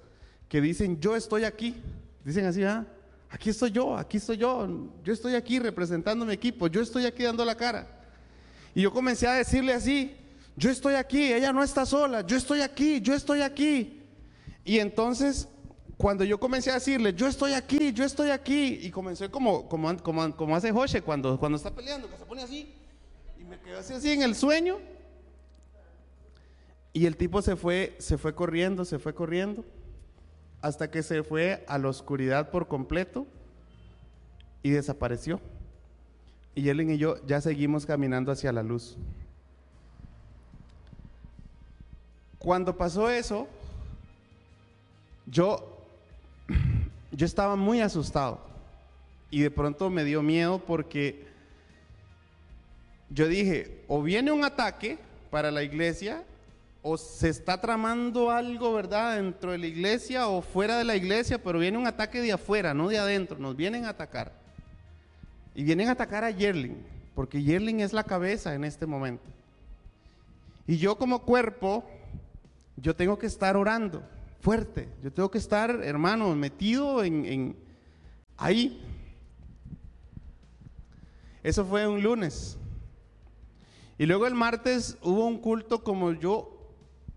que 0.49 0.61
dicen, 0.61 1.01
yo 1.01 1.16
estoy 1.16 1.45
aquí. 1.45 1.82
Dicen 2.24 2.45
así, 2.45 2.62
ah, 2.62 2.86
aquí 3.30 3.51
estoy 3.51 3.72
yo, 3.72 3.97
aquí 3.97 4.18
estoy 4.18 4.36
yo, 4.36 4.68
yo 5.03 5.12
estoy 5.12 5.34
aquí 5.34 5.59
representando 5.59 6.24
mi 6.24 6.32
equipo, 6.32 6.68
yo 6.68 6.80
estoy 6.80 7.07
aquí 7.07 7.24
dando 7.24 7.45
la 7.45 7.57
cara. 7.57 7.89
Y 8.72 8.82
yo 8.82 8.93
comencé 8.93 9.26
a 9.26 9.32
decirle 9.32 9.72
así, 9.72 10.14
yo 10.59 10.70
estoy 10.70 10.94
aquí, 10.94 11.32
ella 11.32 11.52
no 11.52 11.62
está 11.62 11.86
sola, 11.86 12.26
yo 12.26 12.36
estoy 12.36 12.62
aquí, 12.62 13.00
yo 13.00 13.14
estoy 13.14 13.42
aquí. 13.42 14.02
Y 14.64 14.80
entonces, 14.80 15.48
cuando 15.96 16.24
yo 16.24 16.40
comencé 16.40 16.70
a 16.70 16.74
decirle, 16.74 17.14
yo 17.14 17.28
estoy 17.28 17.52
aquí, 17.52 17.92
yo 17.92 18.04
estoy 18.04 18.30
aquí, 18.30 18.80
y 18.82 18.90
comencé 18.90 19.30
como, 19.30 19.68
como, 19.68 19.96
como, 20.02 20.36
como 20.36 20.56
hace 20.56 20.72
José 20.72 21.00
cuando, 21.00 21.38
cuando 21.38 21.56
está 21.56 21.72
peleando, 21.72 22.11
que 22.11 22.18
se 22.18 22.24
pone 22.24 22.42
así, 22.42 22.74
y 23.38 23.44
me 23.44 23.59
quedé 23.61 23.78
así, 23.78 23.94
así 23.94 24.11
en 24.11 24.22
el 24.22 24.34
sueño. 24.34 24.78
Y 26.92 27.06
el 27.06 27.16
tipo 27.16 27.40
se 27.40 27.54
fue, 27.54 27.94
se 27.98 28.18
fue 28.18 28.34
corriendo, 28.34 28.84
se 28.84 28.98
fue 28.98 29.14
corriendo, 29.14 29.64
hasta 30.61 30.90
que 30.90 31.04
se 31.04 31.22
fue 31.22 31.64
a 31.68 31.78
la 31.78 31.88
oscuridad 31.88 32.50
por 32.50 32.66
completo 32.66 33.28
y 34.64 34.70
desapareció. 34.70 35.40
Y 36.56 36.68
Ellen 36.68 36.90
y 36.90 36.98
yo 36.98 37.24
ya 37.26 37.40
seguimos 37.40 37.86
caminando 37.86 38.32
hacia 38.32 38.50
la 38.50 38.64
luz. 38.64 38.96
Cuando 42.49 42.74
pasó 42.74 43.11
eso, 43.11 43.46
yo, 45.26 45.84
yo 47.12 47.26
estaba 47.26 47.57
muy 47.57 47.82
asustado 47.82 48.40
y 49.30 49.42
de 49.42 49.51
pronto 49.51 49.90
me 49.90 50.03
dio 50.03 50.22
miedo 50.22 50.59
porque 50.59 51.26
yo 53.11 53.28
dije, 53.28 53.82
o 53.86 54.01
viene 54.01 54.32
un 54.32 54.44
ataque 54.44 54.96
para 55.30 55.51
la 55.51 55.62
iglesia, 55.62 56.24
o 56.80 56.96
se 56.96 57.28
está 57.28 57.61
tramando 57.61 58.30
algo, 58.30 58.72
¿verdad?, 58.72 59.16
dentro 59.16 59.53
de 59.53 59.59
la 59.59 59.66
iglesia 59.66 60.28
o 60.28 60.40
fuera 60.40 60.78
de 60.78 60.84
la 60.84 60.96
iglesia, 60.96 61.36
pero 61.36 61.59
viene 61.59 61.76
un 61.76 61.86
ataque 61.86 62.22
de 62.22 62.32
afuera, 62.32 62.72
no 62.72 62.88
de 62.88 62.96
adentro, 62.96 63.36
nos 63.36 63.57
vienen 63.57 63.84
a 63.84 63.90
atacar. 63.90 64.32
Y 65.55 65.64
vienen 65.64 65.90
a 65.90 65.92
atacar 65.92 66.24
a 66.24 66.30
Yerling, 66.30 66.82
porque 67.14 67.42
Yerling 67.42 67.80
es 67.80 67.92
la 67.92 68.05
cabeza 68.05 68.55
en 68.55 68.64
este 68.64 68.86
momento. 68.86 69.28
Y 70.66 70.78
yo 70.78 70.96
como 70.96 71.18
cuerpo, 71.18 71.84
yo 72.80 72.94
tengo 72.94 73.18
que 73.18 73.26
estar 73.26 73.56
orando 73.56 74.02
fuerte, 74.40 74.88
yo 75.02 75.12
tengo 75.12 75.30
que 75.30 75.38
estar, 75.38 75.70
hermano, 75.82 76.34
metido 76.34 77.02
en, 77.02 77.24
en 77.26 77.56
ahí. 78.36 78.80
Eso 81.42 81.64
fue 81.64 81.86
un 81.86 82.02
lunes. 82.02 82.56
Y 83.98 84.06
luego 84.06 84.26
el 84.26 84.34
martes 84.34 84.96
hubo 85.02 85.26
un 85.26 85.38
culto 85.38 85.82
como 85.82 86.12
yo 86.12 86.54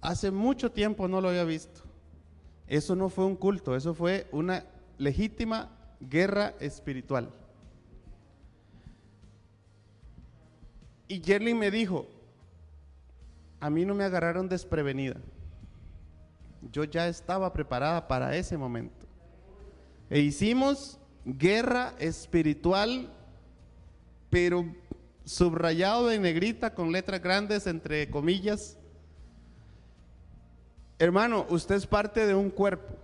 hace 0.01 0.32
mucho 0.32 0.72
tiempo 0.72 1.07
no 1.07 1.22
lo 1.22 1.30
había 1.30 1.43
visto. 1.43 1.82
Eso 2.68 2.95
no 2.95 3.09
fue 3.09 3.26
un 3.26 3.36
culto, 3.36 3.76
eso 3.76 3.93
fue 3.93 4.28
una 4.32 4.66
legítima 4.97 5.70
guerra 5.99 6.55
espiritual. 6.59 7.30
Y 11.07 11.20
Yerlin 11.20 11.59
me 11.59 11.70
dijo, 11.70 12.07
a 13.59 13.70
mí 13.70 13.86
no 13.86 13.93
me 13.93 14.05
agarraron 14.05 14.47
desprevenida. 14.49 15.18
Yo 16.72 16.84
ya 16.84 17.07
estaba 17.07 17.51
preparada 17.53 18.07
para 18.07 18.36
ese 18.36 18.57
momento. 18.57 19.05
E 20.09 20.20
hicimos 20.20 20.99
guerra 21.26 21.93
espiritual, 21.99 23.09
pero 24.30 24.66
subrayado 25.26 26.12
en 26.12 26.24
negrita 26.24 26.74
con 26.74 26.91
letras 26.91 27.22
grandes 27.22 27.68
entre 27.68 28.09
comillas. 28.09 28.78
Hermano, 30.99 31.45
usted 31.49 31.76
es 31.76 31.88
parte 31.88 32.28
de 32.28 32.36
un 32.36 32.49
cuerpo. 32.49 32.95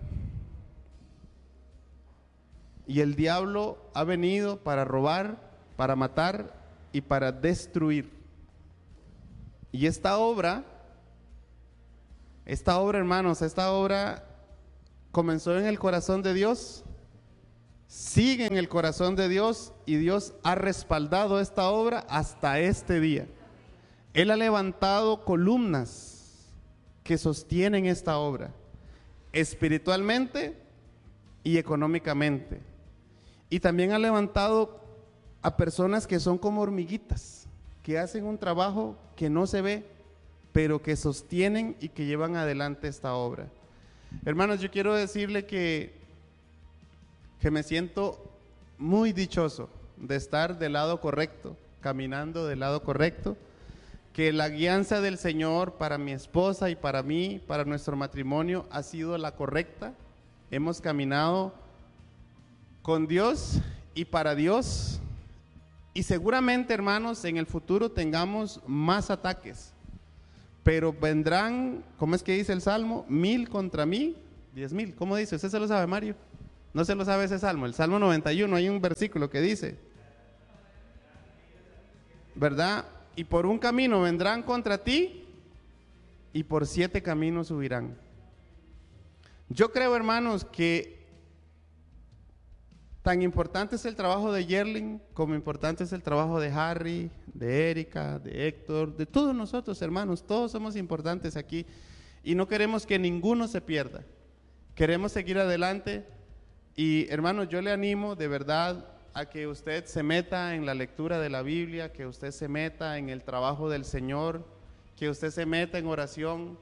Y 2.85 3.01
el 3.01 3.15
diablo 3.15 3.77
ha 3.93 4.03
venido 4.03 4.57
para 4.57 4.85
robar, 4.85 5.37
para 5.75 5.95
matar 5.95 6.53
y 6.91 7.01
para 7.01 7.31
destruir. 7.31 8.09
Y 9.71 9.87
esta 9.87 10.17
obra, 10.17 10.63
esta 12.47 12.79
obra, 12.79 12.97
hermanos, 12.97 13.41
esta 13.41 13.73
obra 13.73 14.23
comenzó 15.11 15.57
en 15.59 15.65
el 15.65 15.77
corazón 15.77 16.23
de 16.23 16.33
Dios, 16.33 16.85
sigue 17.87 18.45
en 18.45 18.55
el 18.55 18.69
corazón 18.69 19.17
de 19.17 19.27
Dios 19.27 19.73
y 19.85 19.97
Dios 19.97 20.33
ha 20.43 20.55
respaldado 20.55 21.41
esta 21.41 21.69
obra 21.69 22.05
hasta 22.07 22.59
este 22.61 23.01
día. 23.01 23.27
Él 24.13 24.31
ha 24.31 24.37
levantado 24.37 25.25
columnas 25.25 26.47
que 27.03 27.17
sostienen 27.17 27.85
esta 27.85 28.17
obra, 28.17 28.53
espiritualmente 29.33 30.57
y 31.43 31.57
económicamente. 31.57 32.61
Y 33.49 33.59
también 33.59 33.91
ha 33.91 33.99
levantado 33.99 34.79
a 35.41 35.57
personas 35.57 36.07
que 36.07 36.21
son 36.21 36.37
como 36.37 36.61
hormiguitas, 36.61 37.45
que 37.83 37.99
hacen 37.99 38.23
un 38.23 38.37
trabajo 38.37 38.95
que 39.17 39.29
no 39.29 39.47
se 39.47 39.61
ve, 39.61 39.96
pero 40.57 40.81
que 40.81 40.95
sostienen 40.95 41.75
y 41.79 41.89
que 41.89 42.07
llevan 42.07 42.35
adelante 42.35 42.87
esta 42.87 43.13
obra. 43.13 43.45
Hermanos, 44.25 44.59
yo 44.59 44.71
quiero 44.71 44.95
decirle 44.95 45.45
que, 45.45 45.93
que 47.39 47.51
me 47.51 47.61
siento 47.61 48.27
muy 48.79 49.13
dichoso 49.13 49.69
de 49.97 50.15
estar 50.15 50.57
del 50.57 50.73
lado 50.73 50.99
correcto, 50.99 51.55
caminando 51.79 52.47
del 52.47 52.61
lado 52.61 52.81
correcto, 52.81 53.37
que 54.13 54.33
la 54.33 54.49
guianza 54.49 54.99
del 54.99 55.19
Señor 55.19 55.73
para 55.73 55.99
mi 55.99 56.11
esposa 56.11 56.71
y 56.71 56.75
para 56.75 57.03
mí, 57.03 57.39
para 57.45 57.63
nuestro 57.63 57.95
matrimonio, 57.95 58.65
ha 58.71 58.81
sido 58.81 59.15
la 59.19 59.35
correcta. 59.35 59.93
Hemos 60.49 60.81
caminado 60.81 61.53
con 62.81 63.05
Dios 63.05 63.59
y 63.93 64.05
para 64.05 64.33
Dios. 64.33 64.99
Y 65.93 66.01
seguramente, 66.01 66.73
hermanos, 66.73 67.23
en 67.25 67.37
el 67.37 67.45
futuro 67.45 67.91
tengamos 67.91 68.59
más 68.65 69.11
ataques. 69.11 69.75
Pero 70.67 70.91
vendrán, 70.91 71.81
¿cómo 71.97 72.13
es 72.13 72.23
que 72.23 72.33
dice 72.33 72.51
el 72.51 72.59
Salmo? 72.59 73.05
Mil 73.07 73.47
contra 73.47 73.85
mí, 73.85 74.17
diez 74.53 74.73
mil. 74.73 74.95
¿Cómo 74.95 75.15
dice? 75.15 75.37
¿Usted 75.37 75.47
se 75.47 75.59
lo 75.61 75.65
sabe, 75.65 75.87
Mario? 75.87 76.13
No 76.73 76.83
se 76.83 76.93
lo 76.93 77.05
sabe 77.05 77.23
ese 77.23 77.39
Salmo. 77.39 77.65
El 77.65 77.73
Salmo 77.73 77.99
91, 77.99 78.53
hay 78.53 78.67
un 78.67 78.81
versículo 78.81 79.29
que 79.29 79.39
dice, 79.39 79.77
¿verdad? 82.35 82.83
Y 83.15 83.23
por 83.23 83.45
un 83.45 83.59
camino 83.59 84.01
vendrán 84.01 84.43
contra 84.43 84.77
ti 84.77 85.23
y 86.33 86.43
por 86.43 86.67
siete 86.67 87.01
caminos 87.01 87.47
subirán. 87.47 87.95
Yo 89.47 89.71
creo, 89.71 89.95
hermanos, 89.95 90.43
que 90.43 90.96
tan 93.07 93.21
importante 93.21 93.77
es 93.77 93.85
el 93.85 93.95
trabajo 93.95 94.33
de 94.33 94.45
Yerling 94.45 95.01
como 95.13 95.33
importante 95.33 95.85
es 95.85 95.93
el 95.93 96.03
trabajo 96.03 96.41
de 96.41 96.49
Harry, 96.49 97.09
de 97.27 97.71
Erika, 97.71 98.19
de 98.19 98.49
Héctor, 98.49 98.97
de 98.97 99.05
todos 99.05 99.33
nosotros, 99.33 99.81
hermanos. 99.81 100.27
Todos 100.27 100.51
somos 100.51 100.75
importantes 100.75 101.37
aquí 101.37 101.65
y 102.21 102.35
no 102.35 102.49
queremos 102.49 102.85
que 102.85 102.99
ninguno 102.99 103.47
se 103.47 103.61
pierda. 103.61 104.03
Queremos 104.75 105.13
seguir 105.13 105.39
adelante 105.39 106.05
y, 106.75 107.09
hermanos, 107.09 107.47
yo 107.47 107.61
le 107.61 107.71
animo 107.71 108.17
de 108.17 108.27
verdad 108.27 108.85
a 109.13 109.27
que 109.27 109.47
usted 109.47 109.85
se 109.85 110.03
meta 110.03 110.53
en 110.53 110.65
la 110.65 110.73
lectura 110.73 111.17
de 111.17 111.29
la 111.29 111.43
Biblia, 111.43 111.93
que 111.93 112.05
usted 112.05 112.31
se 112.31 112.49
meta 112.49 112.97
en 112.97 113.07
el 113.07 113.23
trabajo 113.23 113.69
del 113.69 113.85
Señor, 113.85 114.45
que 114.97 115.09
usted 115.09 115.31
se 115.31 115.45
meta 115.45 115.77
en 115.77 115.87
oración 115.87 116.59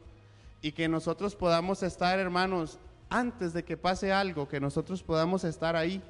y 0.62 0.74
que 0.74 0.88
nosotros 0.88 1.36
podamos 1.36 1.82
estar, 1.82 2.20
hermanos, 2.20 2.78
antes 3.10 3.52
de 3.52 3.64
que 3.64 3.78
pase 3.78 4.14
algo, 4.14 4.48
que 4.48 4.60
nosotros 4.60 5.02
podamos 5.02 5.44
estar 5.44 5.76
ahí 5.76 6.04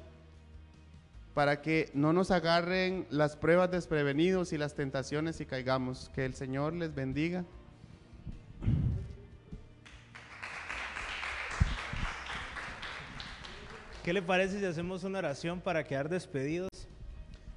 para 1.36 1.60
que 1.60 1.90
no 1.92 2.14
nos 2.14 2.30
agarren 2.30 3.06
las 3.10 3.36
pruebas 3.36 3.70
desprevenidos 3.70 4.54
y 4.54 4.56
las 4.56 4.72
tentaciones 4.72 5.38
y 5.42 5.44
caigamos. 5.44 6.10
Que 6.14 6.24
el 6.24 6.32
Señor 6.32 6.72
les 6.72 6.94
bendiga. 6.94 7.44
¿Qué 14.02 14.14
le 14.14 14.22
parece 14.22 14.60
si 14.60 14.64
hacemos 14.64 15.04
una 15.04 15.18
oración 15.18 15.60
para 15.60 15.84
quedar 15.84 16.08
despedidos? 16.08 16.70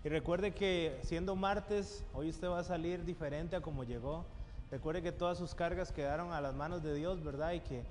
Y 0.04 0.10
recuerde 0.10 0.52
que 0.52 1.00
siendo 1.04 1.38
martes, 1.38 2.04
hoy 2.14 2.28
usted 2.28 2.50
va 2.50 2.60
a 2.60 2.66
salir 2.66 3.06
diferente 3.06 3.56
a 3.56 3.62
como 3.62 3.86
llegó. 3.86 4.26
Recuerde 4.72 5.02
que 5.02 5.14
todas 5.14 5.38
sus 5.38 5.56
cargas 5.56 5.94
quedaron 5.94 6.34
a 6.34 6.42
las 6.42 6.54
manos 6.54 6.84
de 6.84 6.94
Dios, 6.96 7.24
¿verdad? 7.24 7.54
Y 7.54 7.62
que 7.62 7.84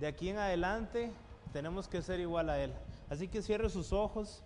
de 0.00 0.08
aquí 0.08 0.30
en 0.30 0.38
adelante 0.38 1.12
tenemos 1.52 1.86
que 1.86 2.02
ser 2.02 2.18
igual 2.18 2.50
a 2.50 2.58
Él. 2.58 2.72
Así 3.08 3.28
que 3.28 3.40
cierre 3.40 3.70
sus 3.70 3.92
ojos 3.92 4.42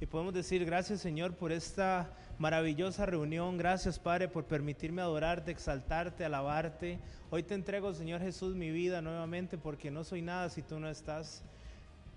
y 0.00 0.06
podemos 0.06 0.34
decir 0.34 0.64
gracias 0.64 1.00
Señor 1.00 1.34
por 1.34 1.52
esta 1.52 2.10
maravillosa 2.38 3.06
reunión. 3.06 3.56
Gracias 3.56 3.98
Padre 3.98 4.28
por 4.28 4.44
permitirme 4.44 5.00
adorarte, 5.00 5.50
exaltarte, 5.50 6.24
alabarte. 6.24 6.98
Hoy 7.30 7.42
te 7.42 7.54
entrego 7.54 7.94
Señor 7.94 8.20
Jesús 8.20 8.54
mi 8.54 8.70
vida 8.70 9.00
nuevamente 9.00 9.56
porque 9.56 9.90
no 9.90 10.04
soy 10.04 10.20
nada 10.20 10.50
si 10.50 10.62
tú 10.62 10.78
no 10.78 10.90
estás. 10.90 11.42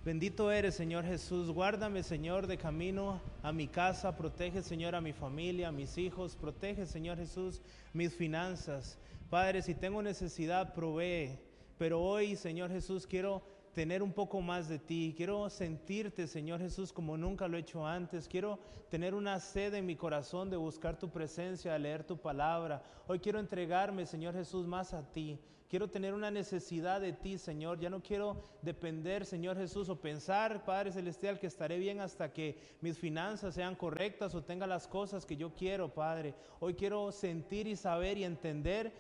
Bendito 0.04 0.52
eres, 0.52 0.76
Señor 0.76 1.06
Jesús. 1.06 1.52
Guárdame, 1.52 2.04
Señor, 2.04 2.48
de 2.48 2.58
camino 2.58 3.22
a 3.44 3.52
mi 3.52 3.68
casa. 3.68 4.16
Protege, 4.16 4.62
Señor, 4.64 4.96
a 4.96 5.02
mi 5.02 5.12
familia, 5.12 5.68
a 5.68 5.74
mis 5.74 5.98
hijos. 5.98 6.38
Protege, 6.38 6.86
Señor 6.86 7.18
Jesús, 7.18 7.62
mis 7.92 8.14
finanzas. 8.14 8.98
Padre, 9.30 9.62
si 9.62 9.76
tengo 9.76 10.02
necesidad, 10.02 10.74
provee. 10.74 11.38
Pero 11.78 12.02
hoy, 12.02 12.38
Señor 12.38 12.72
Jesús, 12.72 13.06
quiero 13.06 13.44
tener 13.74 14.02
un 14.04 14.14
poco 14.14 14.42
más 14.42 14.68
de 14.68 14.80
ti. 14.80 15.14
Quiero 15.16 15.50
sentirte, 15.50 16.28
Señor 16.28 16.60
Jesús, 16.60 16.92
como 16.92 17.18
nunca 17.18 17.48
lo 17.48 17.58
he 17.58 17.62
hecho 17.62 17.86
antes. 17.86 18.28
Quiero 18.28 18.60
tener 18.90 19.14
una 19.14 19.40
sed 19.40 19.74
en 19.74 19.86
mi 19.86 19.96
corazón 19.96 20.50
de 20.50 20.58
buscar 20.58 20.98
tu 20.98 21.10
presencia, 21.10 21.74
de 21.74 21.80
leer 21.80 22.04
tu 22.04 22.18
palabra. 22.18 22.84
Hoy 23.08 23.20
quiero 23.20 23.40
entregarme, 23.40 24.06
Señor 24.06 24.34
Jesús, 24.34 24.66
más 24.68 24.94
a 24.94 25.04
ti. 25.12 25.40
Quiero 25.70 25.88
tener 25.88 26.16
una 26.16 26.32
necesidad 26.32 27.00
de 27.00 27.14
ti, 27.14 27.38
Señor. 27.38 27.80
Ya 27.80 27.92
no 27.92 28.02
quiero 28.02 28.42
depender, 28.64 29.24
Señor 29.24 29.56
Jesús, 29.56 29.88
o 29.90 30.02
pensar, 30.02 30.66
Padre 30.66 30.92
Celestial, 30.92 31.40
que 31.40 31.46
estaré 31.46 31.78
bien 31.78 32.02
hasta 32.02 32.34
que 32.34 32.58
mis 32.82 32.98
finanzas 32.98 33.54
sean 33.54 33.76
correctas 33.76 34.34
o 34.34 34.44
tenga 34.44 34.66
las 34.66 34.88
cosas 34.88 35.28
que 35.28 35.38
yo 35.38 35.54
quiero, 35.54 35.94
Padre. 35.94 36.34
Hoy 36.60 36.74
quiero 36.74 37.12
sentir 37.12 37.68
y 37.68 37.76
saber 37.76 38.18
y 38.18 38.24
entender 38.24 38.92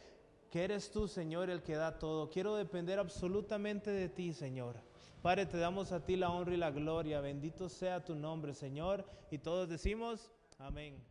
que 0.50 0.64
eres 0.64 0.92
tú, 0.92 1.08
Señor, 1.08 1.50
el 1.50 1.62
que 1.62 1.76
da 1.76 2.00
todo. 2.00 2.30
Quiero 2.30 2.56
depender 2.56 3.00
absolutamente 3.00 3.92
de 3.92 4.10
ti, 4.10 4.34
Señor. 4.34 4.78
Padre, 5.22 5.46
te 5.46 5.58
damos 5.58 5.92
a 5.92 6.04
ti 6.04 6.16
la 6.16 6.30
honra 6.30 6.54
y 6.54 6.58
la 6.58 6.72
gloria. 6.72 7.22
Bendito 7.22 7.70
sea 7.70 8.04
tu 8.04 8.16
nombre, 8.16 8.54
Señor. 8.54 9.06
Y 9.30 9.38
todos 9.38 9.68
decimos, 9.70 10.32
amén. 10.58 11.04